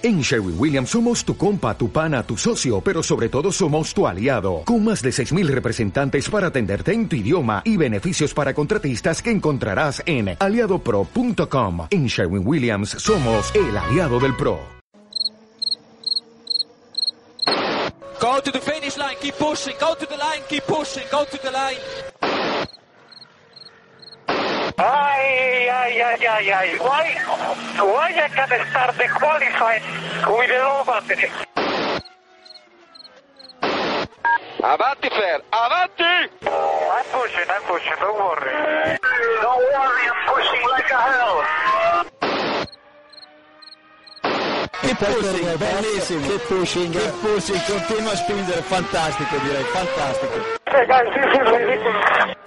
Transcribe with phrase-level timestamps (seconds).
[0.00, 4.06] En Sherwin Williams somos tu compa, tu pana, tu socio, pero sobre todo somos tu
[4.06, 9.20] aliado, con más de 6.000 representantes para atenderte en tu idioma y beneficios para contratistas
[9.20, 11.88] que encontrarás en aliadopro.com.
[11.90, 14.60] En Sherwin Williams somos el aliado del PRO.
[18.20, 21.38] Go to the finish line, keep pushing, go to the line, keep pushing, go to
[21.38, 22.27] the line.
[24.80, 27.10] Ai, ai, ai, ai, ai, guai,
[27.76, 29.80] guai a cadestar de qualify,
[30.22, 30.84] cui devo.
[34.60, 36.30] Avanti Fer, avanti!
[36.44, 38.98] I'm pushing, I'm pushing, don't worry.
[39.42, 41.42] Don't worry, I'm pushing like a hell.
[44.80, 50.56] Che pushing, bellissimo, che pushing, che pushing, continua a spingere, fantastico direi, fantastico.
[50.70, 52.46] Hey guys,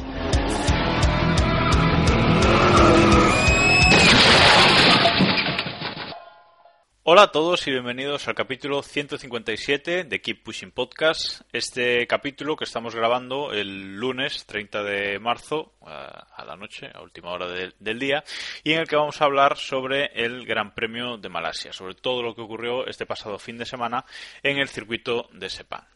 [7.03, 11.41] Hola a todos y bienvenidos al capítulo 157 de Keep Pushing Podcast.
[11.51, 17.31] Este capítulo que estamos grabando el lunes 30 de marzo a, la noche, a última
[17.31, 18.23] hora del- día,
[18.63, 22.21] y en el que vamos a hablar sobre el Gran Premio de Malasia, sobre todo
[22.21, 24.05] lo que ocurrió este pasado fin de semana
[24.43, 25.87] en el circuito de Sepang.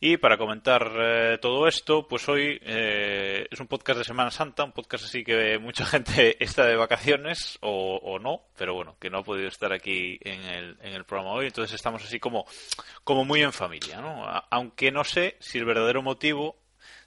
[0.00, 4.64] Y para comentar eh, todo esto, pues hoy eh, es un podcast de Semana Santa,
[4.64, 9.10] un podcast así que mucha gente está de vacaciones o, o no, pero bueno, que
[9.10, 12.44] no ha podido estar aquí en el, en el programa hoy, entonces estamos así como,
[13.04, 14.24] como muy en familia, ¿no?
[14.50, 16.56] Aunque no sé si el verdadero motivo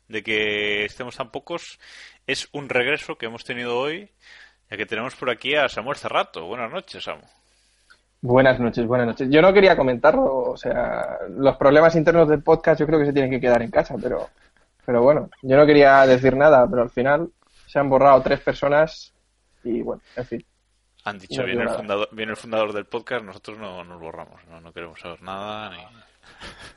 [0.07, 1.79] de que estemos tan pocos
[2.27, 4.09] es un regreso que hemos tenido hoy,
[4.69, 6.45] ya que tenemos por aquí a Samuel Cerrato.
[6.45, 7.23] Buenas noches, Samu.
[8.21, 9.27] Buenas noches, buenas noches.
[9.29, 13.13] Yo no quería comentarlo, o sea, los problemas internos del podcast yo creo que se
[13.13, 14.29] tienen que quedar en casa, pero,
[14.85, 17.29] pero bueno, yo no quería decir nada, pero al final
[17.67, 19.11] se han borrado tres personas
[19.63, 20.45] y bueno, en fin.
[21.05, 24.39] Han dicho, No viene, el fundador, viene el fundador del podcast, nosotros no nos borramos,
[24.49, 25.69] no, no queremos saber nada.
[25.71, 25.77] Ni...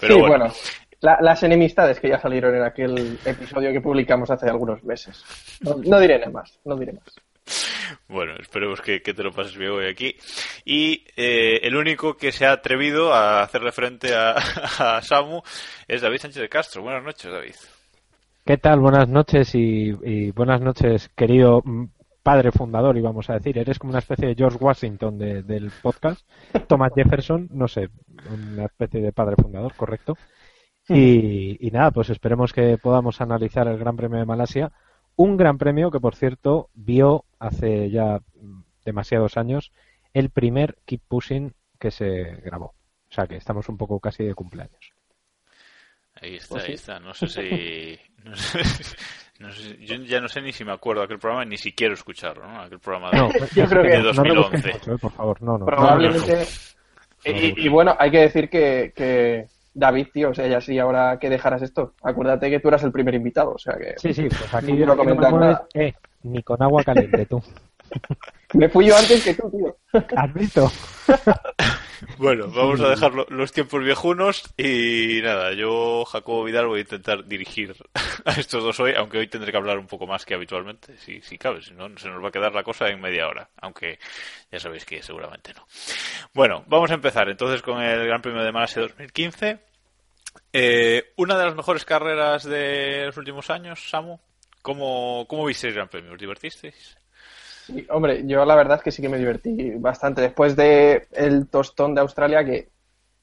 [0.00, 0.54] Pero sí, bueno, bueno,
[1.00, 5.24] la- las enemistades que ya salieron en aquel episodio que publicamos hace algunos meses.
[5.60, 7.14] No, no diré nada más, no diré más.
[8.08, 10.16] bueno, esperemos que, que te lo pases bien hoy aquí.
[10.64, 14.32] Y eh, el único que se ha atrevido a hacerle frente a,
[14.96, 15.42] a Samu
[15.86, 16.82] es David Sánchez de Castro.
[16.82, 17.54] Buenas noches, David.
[18.44, 18.80] ¿Qué tal?
[18.80, 21.62] Buenas noches y, y buenas noches, querido
[22.26, 23.56] padre fundador, íbamos a decir.
[23.56, 26.28] Eres como una especie de George Washington de- del podcast.
[26.66, 27.88] Thomas Jefferson, no sé,
[28.32, 30.16] una especie de padre fundador, correcto.
[30.88, 34.72] Y, y nada, pues esperemos que podamos analizar el Gran Premio de Malasia.
[35.14, 38.18] Un Gran Premio que, por cierto, vio hace ya
[38.84, 39.70] demasiados años
[40.12, 42.74] el primer Keep Pushing que se grabó.
[43.08, 44.92] O sea que estamos un poco casi de cumpleaños.
[46.20, 46.68] Ahí está, Pues sí.
[46.70, 46.98] ahí está.
[46.98, 47.98] No sé si...
[48.24, 48.58] No sé,
[49.40, 51.72] no sé- yo ya no sé ni si me acuerdo de aquel programa, ni si
[51.72, 52.60] quiero escucharlo, ¿no?
[52.62, 54.32] Aquel programa de, No, Yo creo que de no 2011.
[54.32, 55.66] rebusques mucho, eh, por favor, no, no.
[55.66, 56.46] Probablemente.
[57.24, 61.18] Y, y bueno, hay que decir que, que David, tío, o sea, ya sí, ahora
[61.18, 64.28] que dejaras esto, acuérdate que tú eras el primer invitado, o sea que Sí, sí,
[64.28, 64.94] pues aquí No
[65.38, 65.66] nada.
[65.74, 65.92] eh,
[66.22, 67.42] ni con agua caliente, tú.
[68.54, 69.76] me fui yo antes que tú, tío.
[70.16, 70.70] ¿Has visto?
[72.18, 76.82] Bueno, vamos a dejar lo- los tiempos viejunos y nada, yo, Jacobo Vidal, voy a
[76.82, 77.74] intentar dirigir
[78.24, 81.20] a estos dos hoy, aunque hoy tendré que hablar un poco más que habitualmente, si,
[81.22, 83.98] si cabe, si no, se nos va a quedar la cosa en media hora, aunque
[84.50, 85.66] ya sabéis que seguramente no.
[86.34, 89.58] Bueno, vamos a empezar entonces con el Gran Premio de Malasia 2015.
[90.52, 94.18] Eh, una de las mejores carreras de los últimos años, Samu.
[94.62, 96.12] ¿Cómo, cómo visteis el Gran Premio?
[96.12, 96.96] ¿Os divertisteis?
[97.66, 101.48] Sí, hombre, yo la verdad es que sí que me divertí bastante después de el
[101.48, 102.68] tostón de Australia que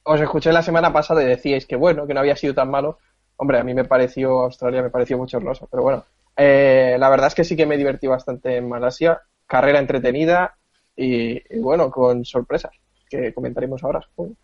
[0.03, 2.99] os escuché la semana pasada y decíais que bueno, que no había sido tan malo.
[3.37, 6.05] Hombre, a mí me pareció Australia, me pareció mucho hermoso, pero bueno,
[6.35, 10.57] eh, la verdad es que sí que me divertí bastante en Malasia, carrera entretenida
[10.95, 12.71] y, y bueno, con sorpresas
[13.09, 14.01] que comentaremos ahora.
[14.01, 14.35] supongo.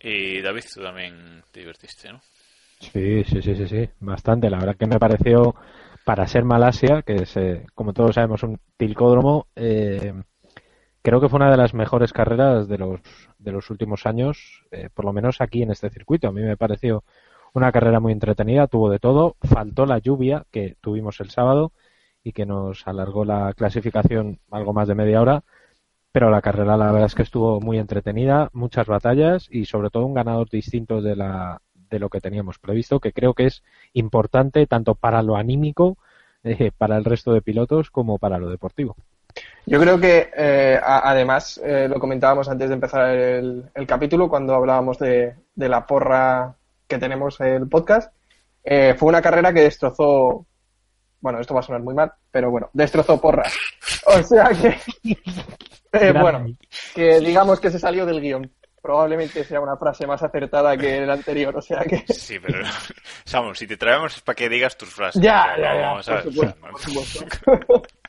[0.00, 2.20] Y David, tú también te divertiste, ¿no?
[2.80, 4.50] Sí, sí, sí, sí, sí, bastante.
[4.50, 5.54] La verdad que me pareció,
[6.04, 7.38] para ser Malasia, que es,
[7.74, 10.14] como todos sabemos, un tilcódromo, eh,
[11.02, 13.00] creo que fue una de las mejores carreras de los,
[13.38, 16.28] de los últimos años, eh, por lo menos aquí en este circuito.
[16.28, 17.04] A mí me pareció
[17.52, 19.36] una carrera muy entretenida, tuvo de todo.
[19.42, 21.72] Faltó la lluvia que tuvimos el sábado
[22.22, 25.42] y que nos alargó la clasificación algo más de media hora.
[26.12, 30.06] Pero la carrera la verdad es que estuvo muy entretenida, muchas batallas y sobre todo
[30.06, 34.66] un ganador distinto de la de lo que teníamos previsto, que creo que es importante
[34.66, 35.98] tanto para lo anímico,
[36.44, 38.96] eh, para el resto de pilotos, como para lo deportivo.
[39.66, 44.98] Yo creo que, eh, además, eh, lo comentábamos antes de empezar el, capítulo, cuando hablábamos
[44.98, 46.54] de, la porra
[46.88, 48.12] que tenemos en el podcast,
[48.64, 50.46] fue una carrera que destrozó,
[51.20, 53.44] bueno, esto va a sonar muy mal, pero bueno, destrozó porra.
[54.06, 54.76] O sea que,
[56.20, 56.46] bueno,
[56.94, 61.10] que digamos que se salió del guion probablemente sea una frase más acertada que el
[61.10, 62.04] anterior, o sea que...
[62.12, 62.64] Sí, pero,
[63.24, 65.22] Samuel, si te traemos es para que digas tus frases.
[65.22, 65.94] Ya, ya, ya,
[66.60, 67.24] por supuesto,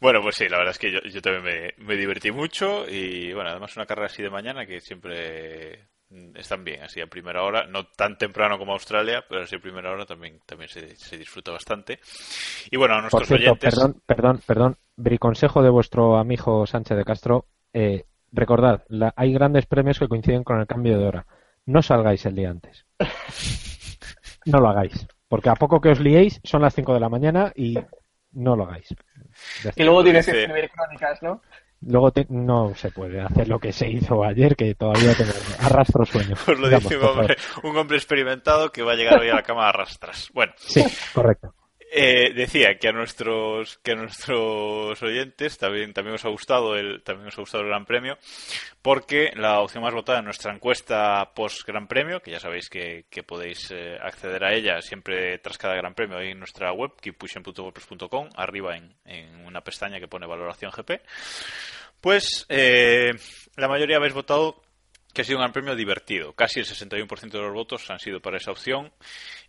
[0.00, 3.74] Bueno, pues sí, la verdad es que yo, también me, divertí mucho y bueno, además
[3.76, 5.88] una carrera así de mañana que siempre
[6.34, 9.90] están bien, así a primera hora, no tan temprano como Australia, pero así a primera
[9.90, 11.98] hora también, también se, disfruta bastante.
[12.70, 13.74] Y bueno, a nuestros oyentes...
[13.74, 18.04] Perdón, perdón, perdón, briconsejo de vuestro amigo Sánchez de Castro, eh,
[18.34, 18.84] recordad,
[19.16, 21.26] hay grandes premios que coinciden con el cambio de hora.
[21.66, 22.84] No salgáis el día antes.
[24.46, 25.06] No lo hagáis.
[25.26, 27.78] Porque a poco que os liéis, son las 5 de la mañana y
[28.32, 28.94] no lo hagáis.
[29.74, 31.40] Y luego tienes que escribir crónicas, ¿no?
[31.80, 36.34] Luego no se puede hacer lo que se hizo ayer, que todavía tengo arrastro sueño.
[36.58, 39.66] Lo dice un hombre, un hombre experimentado que va a llegar hoy a la cama
[39.66, 40.30] a arrastras.
[40.32, 40.52] Bueno.
[40.56, 40.84] Sí,
[41.14, 41.54] correcto.
[41.96, 47.04] Eh, decía que a nuestros que a nuestros oyentes también también os ha gustado el
[47.04, 48.18] también os ha gustado el Gran Premio
[48.82, 53.04] porque la opción más votada en nuestra encuesta post Gran Premio que ya sabéis que,
[53.24, 58.30] podéis eh, acceder a ella siempre tras cada Gran Premio ahí en nuestra web keeppushing.wordpress.com
[58.34, 61.00] arriba en, en, una pestaña que pone valoración GP
[62.00, 63.12] pues eh,
[63.54, 64.63] la mayoría habéis votado
[65.14, 66.32] que ha sido un gran premio divertido.
[66.34, 68.92] Casi el 61% de los votos han sido para esa opción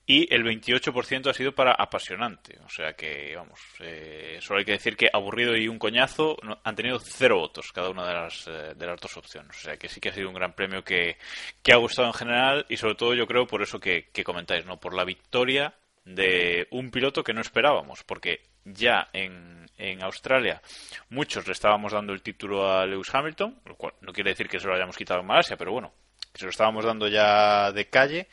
[0.05, 2.59] y el 28% ha sido para apasionante.
[2.63, 6.75] O sea que, vamos, eh, solo hay que decir que aburrido y un coñazo han
[6.75, 9.57] tenido cero votos cada una de las, eh, de las dos opciones.
[9.57, 11.17] O sea que sí que ha sido un gran premio que,
[11.63, 14.65] que ha gustado en general y sobre todo yo creo por eso que, que comentáis,
[14.65, 14.79] ¿no?
[14.79, 15.73] Por la victoria
[16.05, 20.61] de un piloto que no esperábamos, porque ya en, en Australia
[21.09, 24.59] muchos le estábamos dando el título a Lewis Hamilton, lo cual no quiere decir que
[24.59, 25.93] se lo hayamos quitado en Malasia, pero bueno,
[26.33, 28.27] que se lo estábamos dando ya de calle,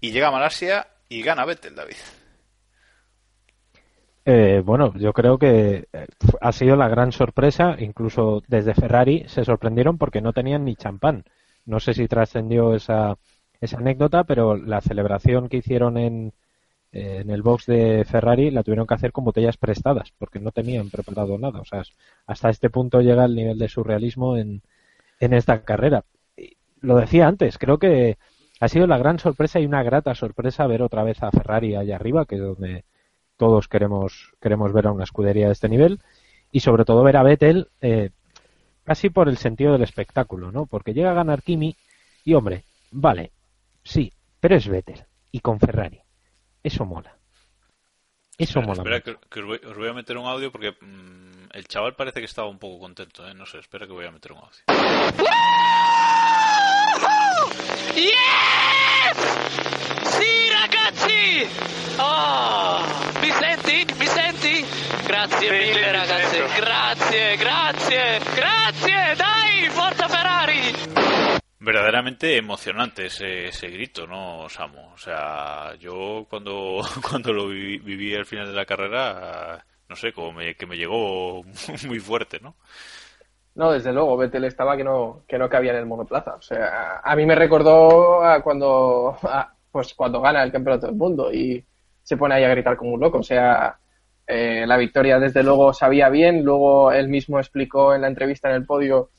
[0.00, 1.96] y llega a Malasia y gana Vettel, David.
[4.30, 6.06] Eh, bueno, yo creo que eh,
[6.42, 7.76] ha sido la gran sorpresa.
[7.78, 11.24] Incluso desde Ferrari se sorprendieron porque no tenían ni champán.
[11.64, 13.16] No sé si trascendió esa,
[13.58, 16.34] esa anécdota, pero la celebración que hicieron en,
[16.92, 20.52] eh, en el box de Ferrari la tuvieron que hacer con botellas prestadas porque no
[20.52, 21.60] tenían preparado nada.
[21.60, 21.82] O sea,
[22.26, 24.62] hasta este punto llega el nivel de surrealismo en,
[25.20, 26.04] en esta carrera.
[26.80, 28.18] Lo decía antes, creo que
[28.60, 31.96] ha sido la gran sorpresa y una grata sorpresa ver otra vez a Ferrari allá
[31.96, 32.84] arriba, que es donde
[33.36, 36.00] todos queremos, queremos ver a una escudería de este nivel,
[36.50, 38.10] y sobre todo ver a Vettel eh,
[38.84, 40.66] casi por el sentido del espectáculo, ¿no?
[40.66, 41.76] Porque llega a ganar Kimi
[42.24, 43.32] y, hombre, vale,
[43.84, 46.00] sí, pero es Vettel y con Ferrari.
[46.62, 47.16] Eso mola.
[48.36, 48.82] Eso mola.
[48.82, 52.48] Espera, que, os, voy, a meter un audio porque mm, el chaval parece que estaba
[52.48, 53.34] un poco contento, ¿eh?
[53.34, 54.58] No sé, espera que voy a meter un audio.
[57.94, 59.18] Yes!
[60.04, 61.48] Sì, ragazzi!
[61.96, 62.84] Oh,
[63.20, 63.86] mi senti?
[63.98, 64.64] Mi senti?
[65.04, 66.38] Grazie mille, ragazzi.
[66.60, 69.14] Grazie, grazie, grazie.
[69.16, 71.27] Dai, forza Ferrari!
[71.60, 74.92] Verdaderamente emocionante ese, grito, ¿no, Samu?
[74.92, 80.32] O sea, yo cuando, cuando lo viví, al final de la carrera, no sé, como
[80.32, 81.42] me, que me llegó
[81.88, 82.54] muy fuerte, ¿no?
[83.56, 86.36] No, desde luego, Vettel estaba que no, que no cabía en el monoplaza.
[86.36, 89.18] O sea, a mí me recordó a cuando,
[89.72, 91.64] pues cuando gana el campeonato del mundo y
[92.04, 93.18] se pone ahí a gritar como un loco.
[93.18, 93.76] O sea,
[94.28, 96.44] eh, la victoria desde luego sabía bien.
[96.44, 99.10] Luego él mismo explicó en la entrevista en el podio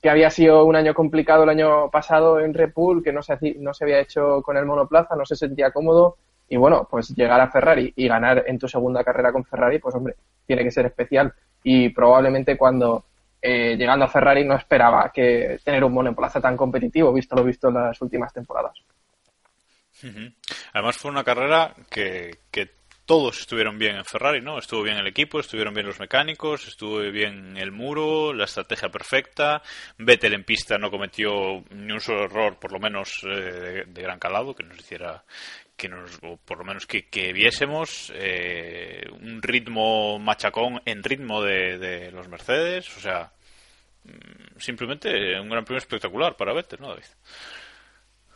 [0.00, 3.36] que había sido un año complicado el año pasado en Red Bull, que no se,
[3.58, 6.16] no se había hecho con el monoplaza, no se sentía cómodo.
[6.48, 9.94] Y bueno, pues llegar a Ferrari y ganar en tu segunda carrera con Ferrari, pues
[9.94, 10.14] hombre,
[10.46, 11.32] tiene que ser especial.
[11.62, 13.04] Y probablemente cuando
[13.40, 17.68] eh, llegando a Ferrari no esperaba que tener un monoplaza tan competitivo, visto lo visto
[17.68, 18.76] en las últimas temporadas.
[20.72, 22.38] Además fue una carrera que,
[23.08, 24.58] todos estuvieron bien en Ferrari, ¿no?
[24.58, 29.62] Estuvo bien el equipo, estuvieron bien los mecánicos, estuvo bien el muro, la estrategia perfecta.
[29.96, 34.18] Vettel en pista no cometió ni un solo error, por lo menos eh, de, gran
[34.18, 35.24] calado, que nos hiciera
[35.74, 42.10] que nos, o por lo menos que, viésemos eh, un ritmo machacón en ritmo de,
[42.12, 43.32] los Mercedes, o sea,
[44.04, 47.04] mm, simplemente un gran premio espectacular para Vettel, ¿no, David?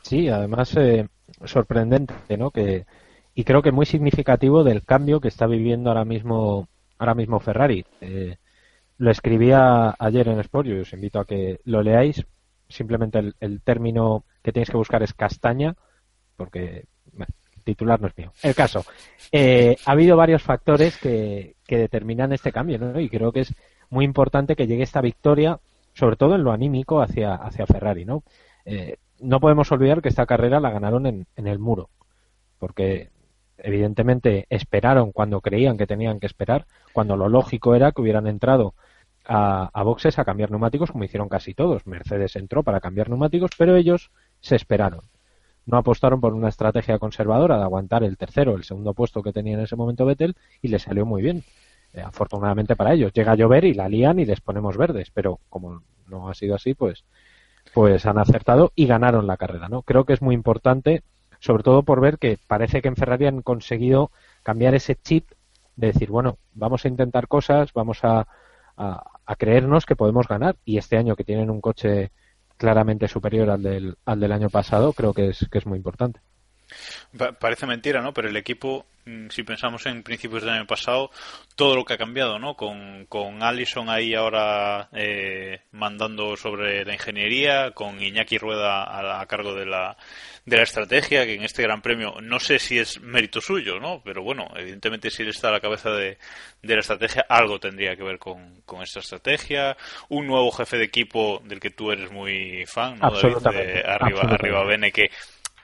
[0.00, 1.07] Sí, además eh,
[1.45, 2.50] sorprendente, ¿no?
[2.50, 2.87] Que
[3.34, 7.84] y creo que muy significativo del cambio que está viviendo ahora mismo ahora mismo Ferrari.
[8.00, 8.36] Eh,
[8.98, 12.24] lo escribía ayer en Sport, y os invito a que lo leáis.
[12.68, 15.74] Simplemente el, el término que tenéis que buscar es castaña,
[16.36, 16.84] porque
[17.64, 18.32] titular no es mío.
[18.42, 18.84] El caso,
[19.30, 22.98] eh, ha habido varios factores que, que determinan este cambio, ¿no?
[23.00, 23.54] Y creo que es
[23.90, 25.60] muy importante que llegue esta victoria,
[25.94, 28.22] sobre todo en lo anímico hacia, hacia Ferrari, ¿no?
[28.64, 31.88] Eh, no podemos olvidar que esta carrera la ganaron en, en el muro,
[32.58, 33.10] porque
[33.62, 38.75] evidentemente esperaron cuando creían que tenían que esperar, cuando lo lógico era que hubieran entrado
[39.25, 41.87] a, boxes a cambiar neumáticos como hicieron casi todos.
[41.87, 45.00] Mercedes entró para cambiar neumáticos, pero ellos se esperaron.
[45.64, 49.54] No apostaron por una estrategia conservadora de aguantar el tercero, el segundo puesto que tenía
[49.54, 51.45] en ese momento Vettel y le salió muy bien.
[51.92, 53.12] Eh, afortunadamente para ellos.
[53.12, 56.54] Llega a llover y la lían y les ponemos verdes, pero como no ha sido
[56.54, 57.04] así, pues,
[57.75, 59.83] pues han acertado y ganaron la carrera, ¿no?
[59.83, 61.02] Creo que es muy importante,
[61.42, 64.12] sobre todo por ver que parece que en Ferrari han conseguido
[64.44, 65.28] cambiar ese chip
[65.75, 68.28] de decir, bueno, vamos a intentar cosas, vamos a,
[68.76, 72.12] a, a creernos que podemos ganar y este año que tienen un coche
[72.56, 76.20] claramente superior al del, al del año pasado, creo que es, que es muy importante.
[77.38, 78.12] Parece mentira, ¿no?
[78.12, 81.11] Pero el equipo, mm, si pensamos en principios del año pasado,
[81.57, 82.55] todo lo que ha cambiado, ¿no?
[82.55, 89.26] Con, con Allison ahí ahora eh, mandando sobre la ingeniería, con Iñaki Rueda a, a,
[89.26, 89.97] cargo de la,
[90.47, 94.02] de la estrategia, que en este Gran Premio no sé si es mérito suyo, ¿no?
[94.05, 96.19] Pero bueno, evidentemente si él está a la cabeza de,
[96.62, 99.76] de la estrategia, algo tendría que ver con, con, esta estrategia.
[100.09, 103.11] Un nuevo jefe de equipo del que tú eres muy fan, ¿no?
[103.11, 105.11] David, de arriba, arriba Bene, que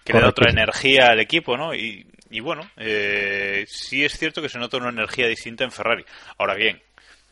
[0.08, 1.74] que le da otra energía al equipo, ¿no?
[1.74, 6.04] Y, y bueno, eh, sí es cierto que se nota una energía distinta en Ferrari.
[6.38, 6.80] Ahora bien,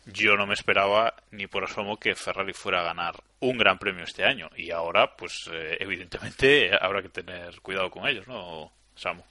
[0.06, 4.04] yo no me esperaba ni por asomo que Ferrari fuera a ganar un gran premio
[4.04, 4.48] este año.
[4.56, 9.22] Y ahora, pues eh, evidentemente habrá que tener cuidado con ellos, ¿no, Samu?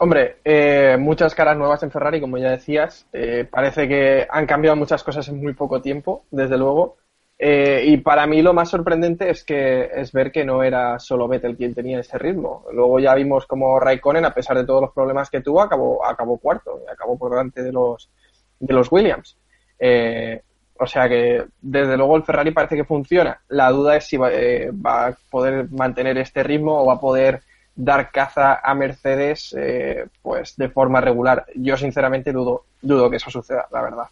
[0.00, 3.06] Hombre, eh, muchas caras nuevas en Ferrari, como ya decías.
[3.12, 6.98] Eh, parece que han cambiado muchas cosas en muy poco tiempo, desde luego.
[7.40, 11.28] Eh, y para mí lo más sorprendente es que es ver que no era solo
[11.28, 12.64] Vettel quien tenía ese ritmo.
[12.72, 16.38] Luego ya vimos como Raikkonen, a pesar de todos los problemas que tuvo, acabó, acabó
[16.38, 18.10] cuarto, acabó por delante de los,
[18.58, 19.36] de los Williams.
[19.78, 20.42] Eh,
[20.80, 23.40] o sea que desde luego el Ferrari parece que funciona.
[23.48, 27.00] La duda es si va, eh, va a poder mantener este ritmo o va a
[27.00, 27.42] poder
[27.76, 31.46] dar caza a Mercedes eh, pues de forma regular.
[31.54, 34.06] Yo sinceramente dudo, dudo que eso suceda, la verdad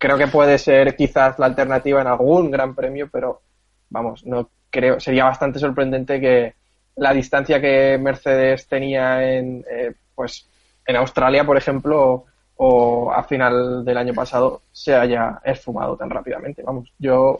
[0.00, 3.42] creo que puede ser quizás la alternativa en algún gran premio, pero
[3.90, 6.54] vamos, no creo, sería bastante sorprendente que
[6.96, 10.48] la distancia que Mercedes tenía en, eh, pues,
[10.86, 12.24] en Australia, por ejemplo,
[12.56, 16.62] o a final del año pasado, se haya esfumado tan rápidamente.
[16.62, 17.38] Vamos, yo,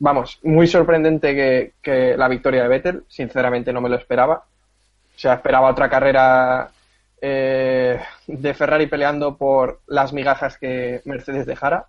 [0.00, 4.34] vamos, muy sorprendente que, que la victoria de Vettel, sinceramente no me lo esperaba.
[4.34, 6.70] O sea, esperaba otra carrera
[7.20, 11.86] eh, de Ferrari peleando por las migajas que Mercedes dejara.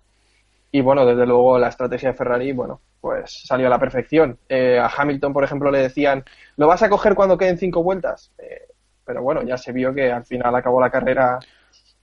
[0.70, 4.38] Y bueno, desde luego la estrategia de Ferrari, bueno, pues salió a la perfección.
[4.48, 6.24] Eh, a Hamilton, por ejemplo, le decían,
[6.56, 8.32] ¿lo vas a coger cuando queden cinco vueltas?
[8.38, 8.68] Eh,
[9.04, 11.38] pero bueno, ya se vio que al final acabó la carrera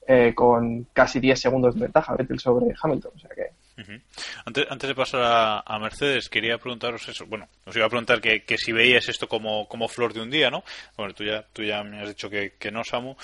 [0.07, 3.11] eh, con casi 10 segundos de ventaja Vettel sobre Hamilton.
[3.15, 3.51] O sea que
[4.45, 7.25] Antes, antes, de pasar a, Mercedes, quería preguntaros eso.
[7.25, 10.49] Bueno, os iba a preguntar que, si veíais esto como, como flor de un día,
[10.49, 10.63] ¿no?
[10.95, 13.15] Bueno, tú ya, me has dicho que, que no, Samu.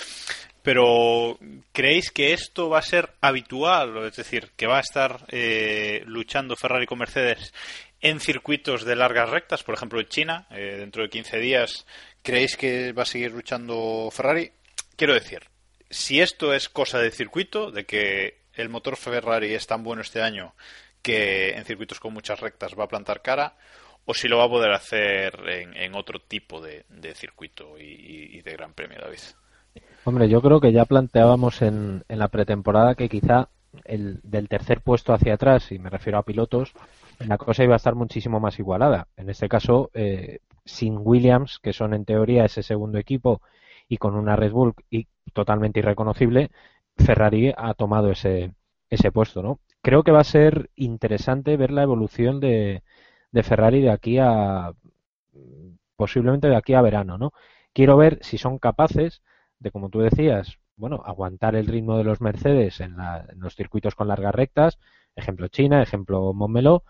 [0.62, 1.40] Pero,
[1.72, 4.06] ¿creéis que esto va a ser habitual?
[4.06, 7.54] Es decir, que va a estar eh, luchando Ferrari con Mercedes
[8.02, 11.86] en circuitos de largas rectas, por ejemplo en China, eh, dentro de 15 días,
[12.22, 14.52] ¿creéis que va a seguir luchando Ferrari?
[14.96, 15.44] Quiero decir,
[15.90, 20.22] si esto es cosa de circuito, de que el motor Ferrari es tan bueno este
[20.22, 20.54] año
[21.02, 23.56] que en circuitos con muchas rectas va a plantar cara
[24.06, 28.42] o si lo va a poder hacer en, en otro tipo de, de circuito y,
[28.42, 29.20] de gran premio, David.
[30.04, 33.50] Hombre, yo creo que ya planteábamos en, en la pretemporada que quizá
[33.86, 36.74] el, del tercer puesto hacia atrás, y me refiero a pilotos,
[37.20, 39.08] la cosa iba a estar muchísimo más igualada.
[39.16, 43.42] En este caso, eh, sin Williams, que son en teoría ese segundo equipo,
[43.88, 46.50] y con una Red Bull y totalmente irreconocible,
[47.02, 48.54] Ferrari ha tomado ese,
[48.90, 49.60] ese puesto, ¿no?
[49.82, 52.84] Creo que va a ser interesante ver la evolución de,
[53.32, 54.74] de Ferrari de aquí a
[55.96, 57.32] posiblemente de aquí a verano, ¿no?
[57.74, 59.22] Quiero ver si son capaces
[59.60, 63.56] de, como tú decías, bueno, aguantar el ritmo de los Mercedes en, la, en los
[63.56, 64.80] circuitos con largas rectas,
[65.16, 66.84] ejemplo China, ejemplo Montmeló,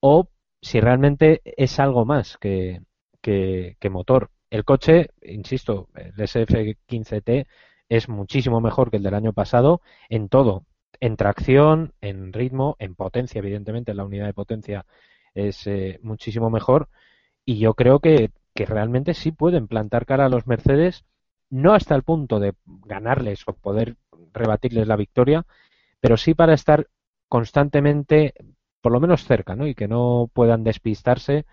[0.00, 0.28] o
[0.62, 2.82] si realmente es algo más que,
[3.20, 4.30] que, que motor.
[4.50, 7.46] El coche, insisto, el SF15T
[7.88, 10.64] es muchísimo mejor que el del año pasado en todo,
[11.00, 14.86] en tracción, en ritmo, en potencia, evidentemente la unidad de potencia
[15.34, 16.88] es eh, muchísimo mejor
[17.44, 21.04] y yo creo que, que realmente sí pueden plantar cara a los Mercedes,
[21.50, 23.96] no hasta el punto de ganarles o poder
[24.32, 25.46] rebatirles la victoria,
[26.00, 26.88] pero sí para estar
[27.28, 28.34] constantemente,
[28.80, 29.66] por lo menos cerca, ¿no?
[29.66, 31.46] Y que no puedan despistarse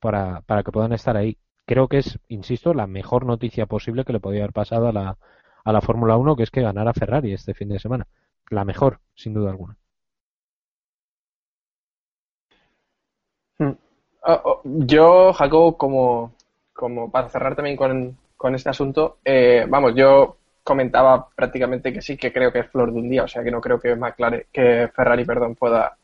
[0.00, 1.38] para, para que puedan estar ahí.
[1.66, 5.18] Creo que es, insisto, la mejor noticia posible que le podía haber pasado a la,
[5.64, 8.06] a la Fórmula 1, que es que ganara Ferrari este fin de semana.
[8.50, 9.76] La mejor, sin duda alguna.
[13.58, 13.72] Hmm.
[14.22, 16.34] Ah, oh, yo, Jacobo, como,
[16.72, 22.16] como para cerrar también con, con este asunto, eh, vamos, yo comentaba prácticamente que sí,
[22.16, 24.46] que creo que es flor de un día, o sea que no creo que McLaren,
[24.50, 25.96] que Ferrari, perdón, pueda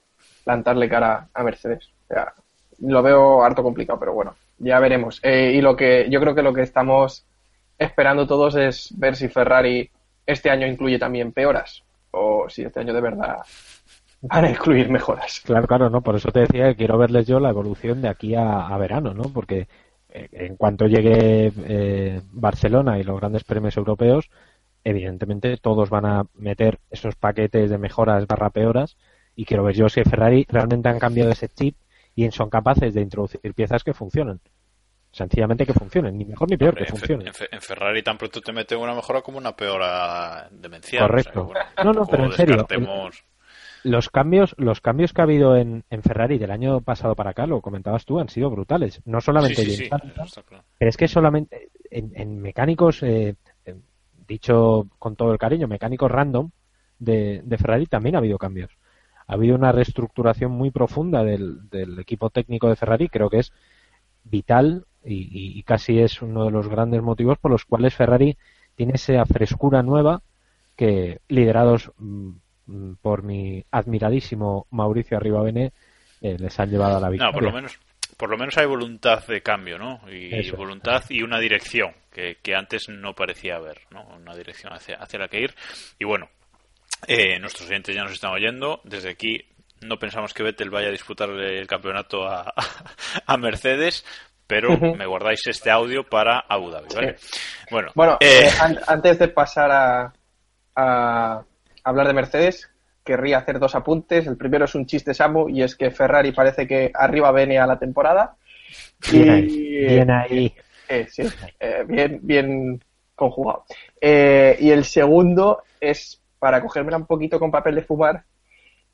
[0.44, 1.90] plantarle cara a Mercedes.
[2.08, 2.32] O sea,
[2.80, 5.20] lo veo harto complicado, pero bueno, ya veremos.
[5.22, 7.24] Eh, y lo que yo creo que lo que estamos
[7.80, 9.90] esperando todos es ver si Ferrari
[10.26, 13.38] este año incluye también peoras o si este año de verdad
[14.22, 15.40] van a incluir mejoras.
[15.40, 18.34] Claro, claro, no, por eso te decía que quiero verles yo la evolución de aquí
[18.34, 19.24] a, verano, ¿no?
[19.32, 19.66] Porque
[20.10, 24.30] eh, en cuanto llegue eh, Barcelona y los grandes premios europeos,
[24.84, 28.98] evidentemente todos van a meter esos paquetes de mejoras barra peoras
[29.34, 31.76] y quiero ver yo si Ferrari realmente han cambiado ese chip
[32.14, 34.40] y son capaces de introducir piezas que funcionen.
[35.12, 37.26] Sencillamente que funcionen, ni mejor ni peor, Hombre, que funcionen.
[37.26, 41.08] en Fe- en Ferrari tan pronto te meten una mejora como una peora demencial.
[41.08, 41.30] Correcto.
[41.50, 42.66] O sea, bueno, No, no, pero en serio,
[43.82, 47.46] Los cambios, los cambios que ha habido en, en Ferrari del año pasado para acá,
[47.46, 49.00] lo comentabas tú, han sido brutales.
[49.04, 50.64] No solamente Sí, sí, James sí, Hamilton, está claro.
[50.78, 53.74] pero es que solamente en, en mecánicos, eh, eh,
[54.28, 56.50] dicho con todo el cariño, mecánicos random
[56.98, 58.70] de, de Ferrari también ha habido cambios.
[59.26, 63.52] Ha habido una reestructuración muy profunda del, del equipo técnico de Ferrari, creo que es
[64.24, 68.36] vital y, casi es uno de los grandes motivos por los cuales Ferrari
[68.74, 70.20] tiene esa frescura nueva
[70.76, 72.30] que liderados mm,
[72.66, 75.72] mm, por mi admiradísimo Mauricio Arribavene
[76.20, 77.32] eh, les han llevado a la victoria.
[77.32, 77.78] No, por lo menos
[78.20, 80.02] por lo menos hay voluntad de cambio, ¿no?
[80.10, 84.04] Y Eso voluntad y una dirección que, que antes no parecía haber, ¿no?
[84.14, 85.54] Una dirección hacia, hacia la que ir.
[85.98, 86.28] Y bueno,
[87.06, 88.82] eh, nuestros oyentes ya nos están oyendo.
[88.84, 89.38] Desde aquí
[89.82, 92.52] no pensamos que Vettel vaya a disputar el campeonato a,
[93.26, 94.04] a Mercedes,
[94.46, 97.16] pero me guardáis este audio para Abu Dhabi, ¿vale?
[97.70, 100.12] Bueno, Bueno, eh, eh, an- antes de pasar a,
[100.74, 101.44] a
[101.84, 102.68] hablar de Mercedes,
[103.04, 104.26] querría hacer dos apuntes.
[104.26, 107.66] El primero es un chiste Samu y es que Ferrari parece que arriba viene a
[107.66, 108.36] la temporada.
[109.10, 110.54] Bien ahí, Y- bien ahí.
[110.88, 111.22] Eh, sí,
[111.60, 112.82] eh, bien, bien
[113.14, 113.64] conjugado.
[114.00, 118.24] Eh, y el segundo es, para cogérmela un poquito con papel de fumar,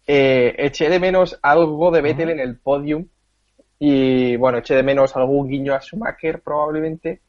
[0.07, 3.07] eh, eché de menos algo de Vettel en el podium
[3.79, 7.21] y, bueno, eché de menos algún guiño a Schumacher probablemente.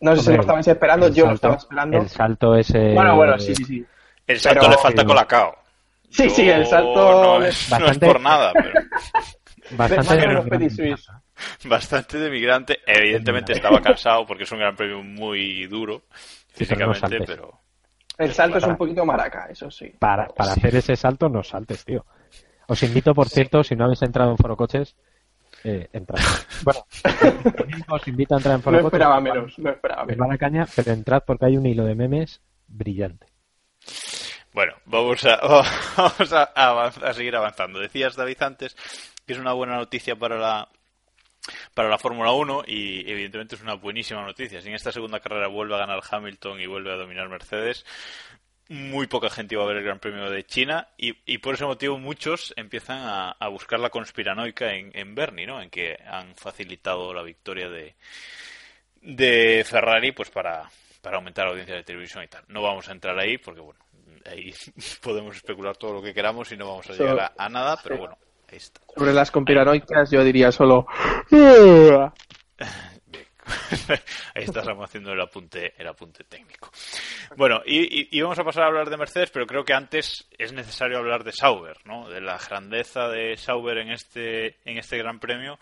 [0.00, 1.98] No sé si lo estabais esperando, yo lo estaba esperando.
[1.98, 2.92] El salto ese.
[2.94, 3.86] Bueno, bueno, sí, sí, sí.
[4.26, 5.56] el salto pero- le falta colacao.
[6.10, 8.80] Sí, sí, el salto No es, no es Bastante- por nada, pero
[9.70, 10.96] Bastante de
[11.64, 12.78] bastante de migrante.
[12.86, 16.02] Evidentemente estaba cansado porque es un gran premio muy duro
[16.54, 17.60] Sí, pero no físicamente, pero
[18.18, 19.92] El salto es un poquito maraca, eso sí.
[19.98, 22.04] Para, para hacer ese salto, no saltes, tío.
[22.68, 24.96] Os invito, por cierto, si no habéis entrado en Foro Coches,
[25.64, 26.18] eh, entrad.
[26.64, 26.80] Bueno,
[27.88, 28.94] os invito a entrar en Foro No Coches.
[28.94, 30.26] esperaba menos, no esperaba Es menos.
[30.26, 33.26] mala caña, pero entrad porque hay un hilo de memes brillante.
[34.52, 35.36] Bueno, vamos a,
[35.96, 37.80] vamos a, avanzar- a seguir avanzando.
[37.80, 38.76] Decías, David, antes
[39.26, 40.68] que es una buena noticia para la
[41.74, 44.60] para la Fórmula 1 y evidentemente es una buenísima noticia.
[44.60, 47.84] Si en esta segunda carrera vuelve a ganar Hamilton y vuelve a dominar Mercedes,
[48.68, 51.66] muy poca gente iba a ver el Gran Premio de China y, y por ese
[51.66, 55.60] motivo muchos empiezan a, a buscar la conspiranoica en, en Bernie, ¿no?
[55.60, 57.94] En que han facilitado la victoria de,
[59.02, 60.70] de Ferrari pues para,
[61.02, 62.44] para aumentar la audiencia de televisión y tal.
[62.48, 63.80] No vamos a entrar ahí porque, bueno,
[64.24, 64.52] ahí
[65.02, 67.98] podemos especular todo lo que queramos y no vamos a llegar a, a nada, pero
[67.98, 68.18] bueno,
[68.96, 70.86] Sobre las conspiranoicas yo diría solo...
[74.34, 76.70] Ahí está Samu haciendo el apunte, el apunte técnico.
[77.36, 80.26] Bueno, y, y- y vamos a pasar a hablar de Mercedes, pero creo que antes
[80.38, 82.08] es necesario hablar de Sauber, ¿no?
[82.08, 85.58] De la grandeza de Sauber en este, en este Gran Premio,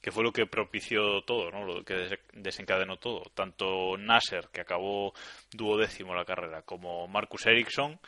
[0.00, 1.64] que fue lo que propició todo, ¿no?
[1.64, 3.22] Lo que des- desencadenó todo.
[3.34, 5.12] Tanto Nasser, que acabó
[5.52, 7.98] duodécimo la carrera, como Marcus Ericsson,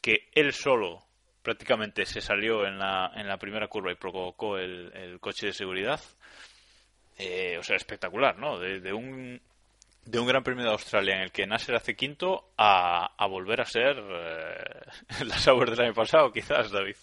[0.00, 1.04] que él solo
[1.48, 5.98] prácticamente se salió en la, en la primera curva y provocó el, coche de seguridad.
[7.16, 8.58] Eh, o sea, espectacular, ¿no?
[8.58, 9.40] De, un
[10.04, 13.62] de un Gran Premio de Australia en el que Nasser hace quinto a, a volver
[13.62, 16.96] a ser eh, la Sauber del año pasado, quizás, David.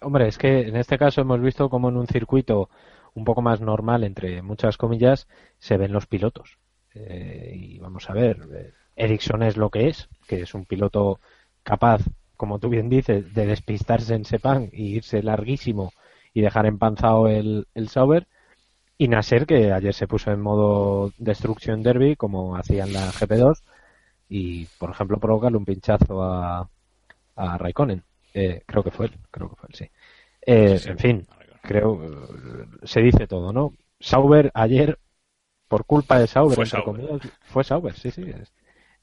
[0.00, 2.70] Hombre, es que en este caso hemos visto como en un circuito
[3.14, 5.28] un poco más normal, entre muchas comillas,
[5.60, 6.58] se ven los pilotos.
[6.92, 11.20] Eh, y vamos a ver, Ericsson es lo que es, que es un piloto
[11.62, 12.00] capaz,
[12.36, 15.92] como tú bien dices, de despistarse en Sepang y irse larguísimo
[16.32, 18.26] y dejar empanzado el, el Sauber.
[18.98, 23.62] Y Nasser, que ayer se puso en modo Destruction Derby, como hacía en la GP2,
[24.28, 26.68] y, por ejemplo, provocarle un pinchazo a,
[27.36, 28.02] a Raikkonen.
[28.34, 29.90] Eh, creo que fue él, creo que fue él, sí.
[30.46, 30.90] Eh, Sí, sí.
[30.90, 31.26] En fin,
[31.62, 33.74] creo, eh, se dice todo, ¿no?
[34.00, 34.98] Sauber ayer,
[35.68, 36.82] por culpa de Sauber, Fue entre Sauber.
[36.82, 38.22] comillas, fue Sauber, sí, sí.
[38.28, 38.52] Es,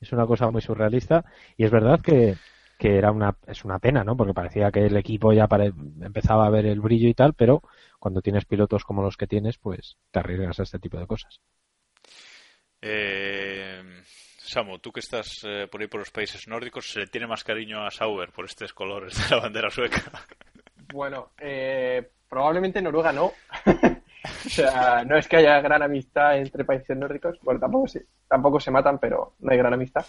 [0.02, 1.26] es una cosa muy surrealista
[1.58, 2.40] y es verdad que,
[2.82, 4.18] que era una, es una pena, ¿no?
[4.18, 5.48] Porque parecía que el equipo ya
[6.02, 7.62] empezaba a ver el brillo y tal, pero
[8.00, 11.40] cuando tienes pilotos como los que tienes, pues te arriesgas a este tipo de cosas.
[12.82, 13.84] Eh,
[14.40, 17.44] Samu, tú que estás eh, por ahí por los países nórdicos, ¿se le tiene más
[17.44, 20.02] cariño a Sauber por estos colores de la bandera sueca?
[20.92, 23.26] Bueno, eh, probablemente Noruega no.
[23.66, 27.38] o sea, no es que haya gran amistad entre países nórdicos.
[27.44, 30.04] Bueno, tampoco se, tampoco se matan, pero no hay gran amistad.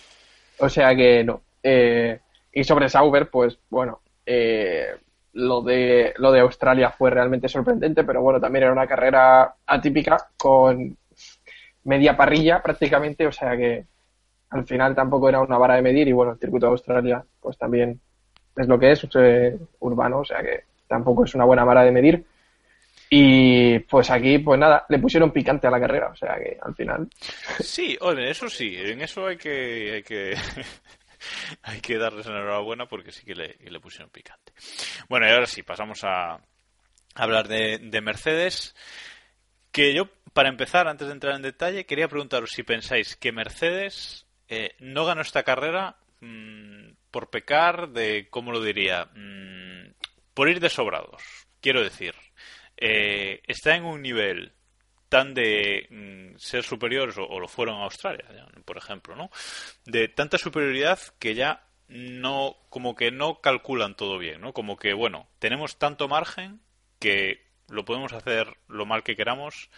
[0.59, 1.43] O sea que no.
[1.63, 2.19] Eh,
[2.53, 4.97] y sobre Sauber, pues bueno, eh,
[5.35, 10.17] lo de lo de Australia fue realmente sorprendente, pero bueno, también era una carrera atípica
[10.37, 10.97] con
[11.85, 13.85] media parrilla prácticamente, o sea que
[14.51, 17.57] al final tampoco era una vara de medir y bueno, el circuito de Australia pues
[17.57, 17.99] también
[18.57, 21.93] es lo que es, es urbano, o sea que tampoco es una buena vara de
[21.93, 22.25] medir.
[23.15, 26.75] Y pues aquí, pues nada, le pusieron picante a la carrera, o sea que al
[26.75, 27.09] final.
[27.61, 30.03] Sí, oye, eso sí, en eso hay que,
[31.63, 34.53] hay que darles enhorabuena porque sí que le, pusieron picante.
[35.09, 36.41] Bueno, y ahora sí, pasamos a
[37.15, 38.75] hablar de, de Mercedes.
[39.71, 44.27] Que yo, para empezar, antes de entrar en detalle, quería preguntaros si pensáis que Mercedes
[44.49, 49.09] eh, no ganó esta carrera mmm, por pecar de, ¿cómo lo diría?
[49.15, 49.93] Mmm,
[50.35, 51.23] por ir de sobrados.
[51.61, 52.15] Quiero decir,
[52.77, 54.53] eh, está en un nivel
[55.13, 58.25] tan de mm, ser superiores, o, lo fueron a Australia,
[58.65, 59.29] por ejemplo, ¿no?
[59.85, 64.55] De tanta superioridad que ya no, como que no calculan todo bien, ¿no?
[64.55, 66.63] Como que, bueno, tenemos tanto margen
[66.99, 69.69] que lo podemos hacer lo mal que queramos,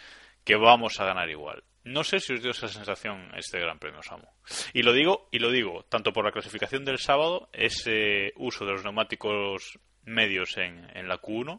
[0.44, 1.64] que vamos a ganar igual.
[1.82, 4.28] No sé si os dio esa sensación este Gran Premio Samu.
[4.72, 8.72] Y lo digo, y lo digo, tanto por la clasificación del sábado, ese uso de
[8.74, 11.58] los neumáticos medios en, en la Q1,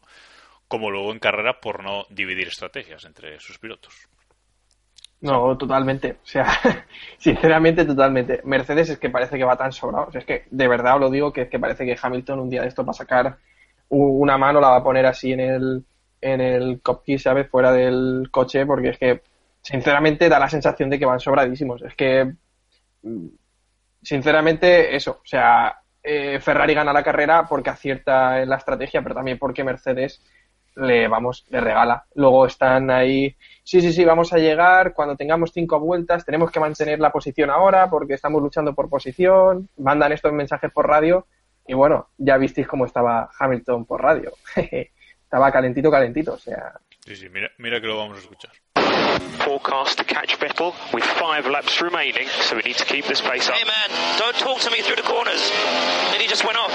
[0.68, 4.08] como luego en carrera por no dividir estrategias entre sus pilotos.
[5.22, 6.18] No, totalmente.
[6.24, 6.46] O sea,
[7.18, 8.42] sinceramente, totalmente.
[8.44, 10.10] Mercedes es que parece que va tan sobrado.
[10.14, 12.62] es que de verdad os lo digo que es que parece que Hamilton un día
[12.62, 13.38] de esto va a sacar
[13.90, 15.86] una mano, la va a poner así en el,
[16.22, 17.50] en el cockpit, ¿sabes?
[17.50, 19.22] Fuera del coche, porque es que,
[19.62, 21.82] sinceramente, da la sensación de que van sobradísimos.
[21.84, 22.34] Es que,
[23.04, 23.28] mm,
[24.02, 25.20] sinceramente, eso.
[25.24, 29.64] O sea, eh, Ferrari gana la carrera porque acierta en la estrategia, pero también porque
[29.64, 30.22] Mercedes
[30.76, 32.06] le vamos, le regala.
[32.16, 36.60] Luego están ahí, sí, sí, sí, vamos a llegar cuando tengamos cinco vueltas, tenemos que
[36.60, 41.28] mantener la posición ahora porque estamos luchando por posición, mandan estos mensajes por radio
[41.68, 44.34] y bueno, ya visteis cómo estaba Hamilton por radio.
[45.24, 46.74] estaba calentito, calentito, o sea.
[47.06, 48.52] Sí, sí, mira, mira que lo vamos a escuchar.
[49.20, 53.48] Forecast to catch Vettel with five laps remaining, so we need to keep this pace
[53.50, 53.56] up.
[53.56, 55.52] Hey man, don't talk to me through the corners.
[56.14, 56.72] And he just went off.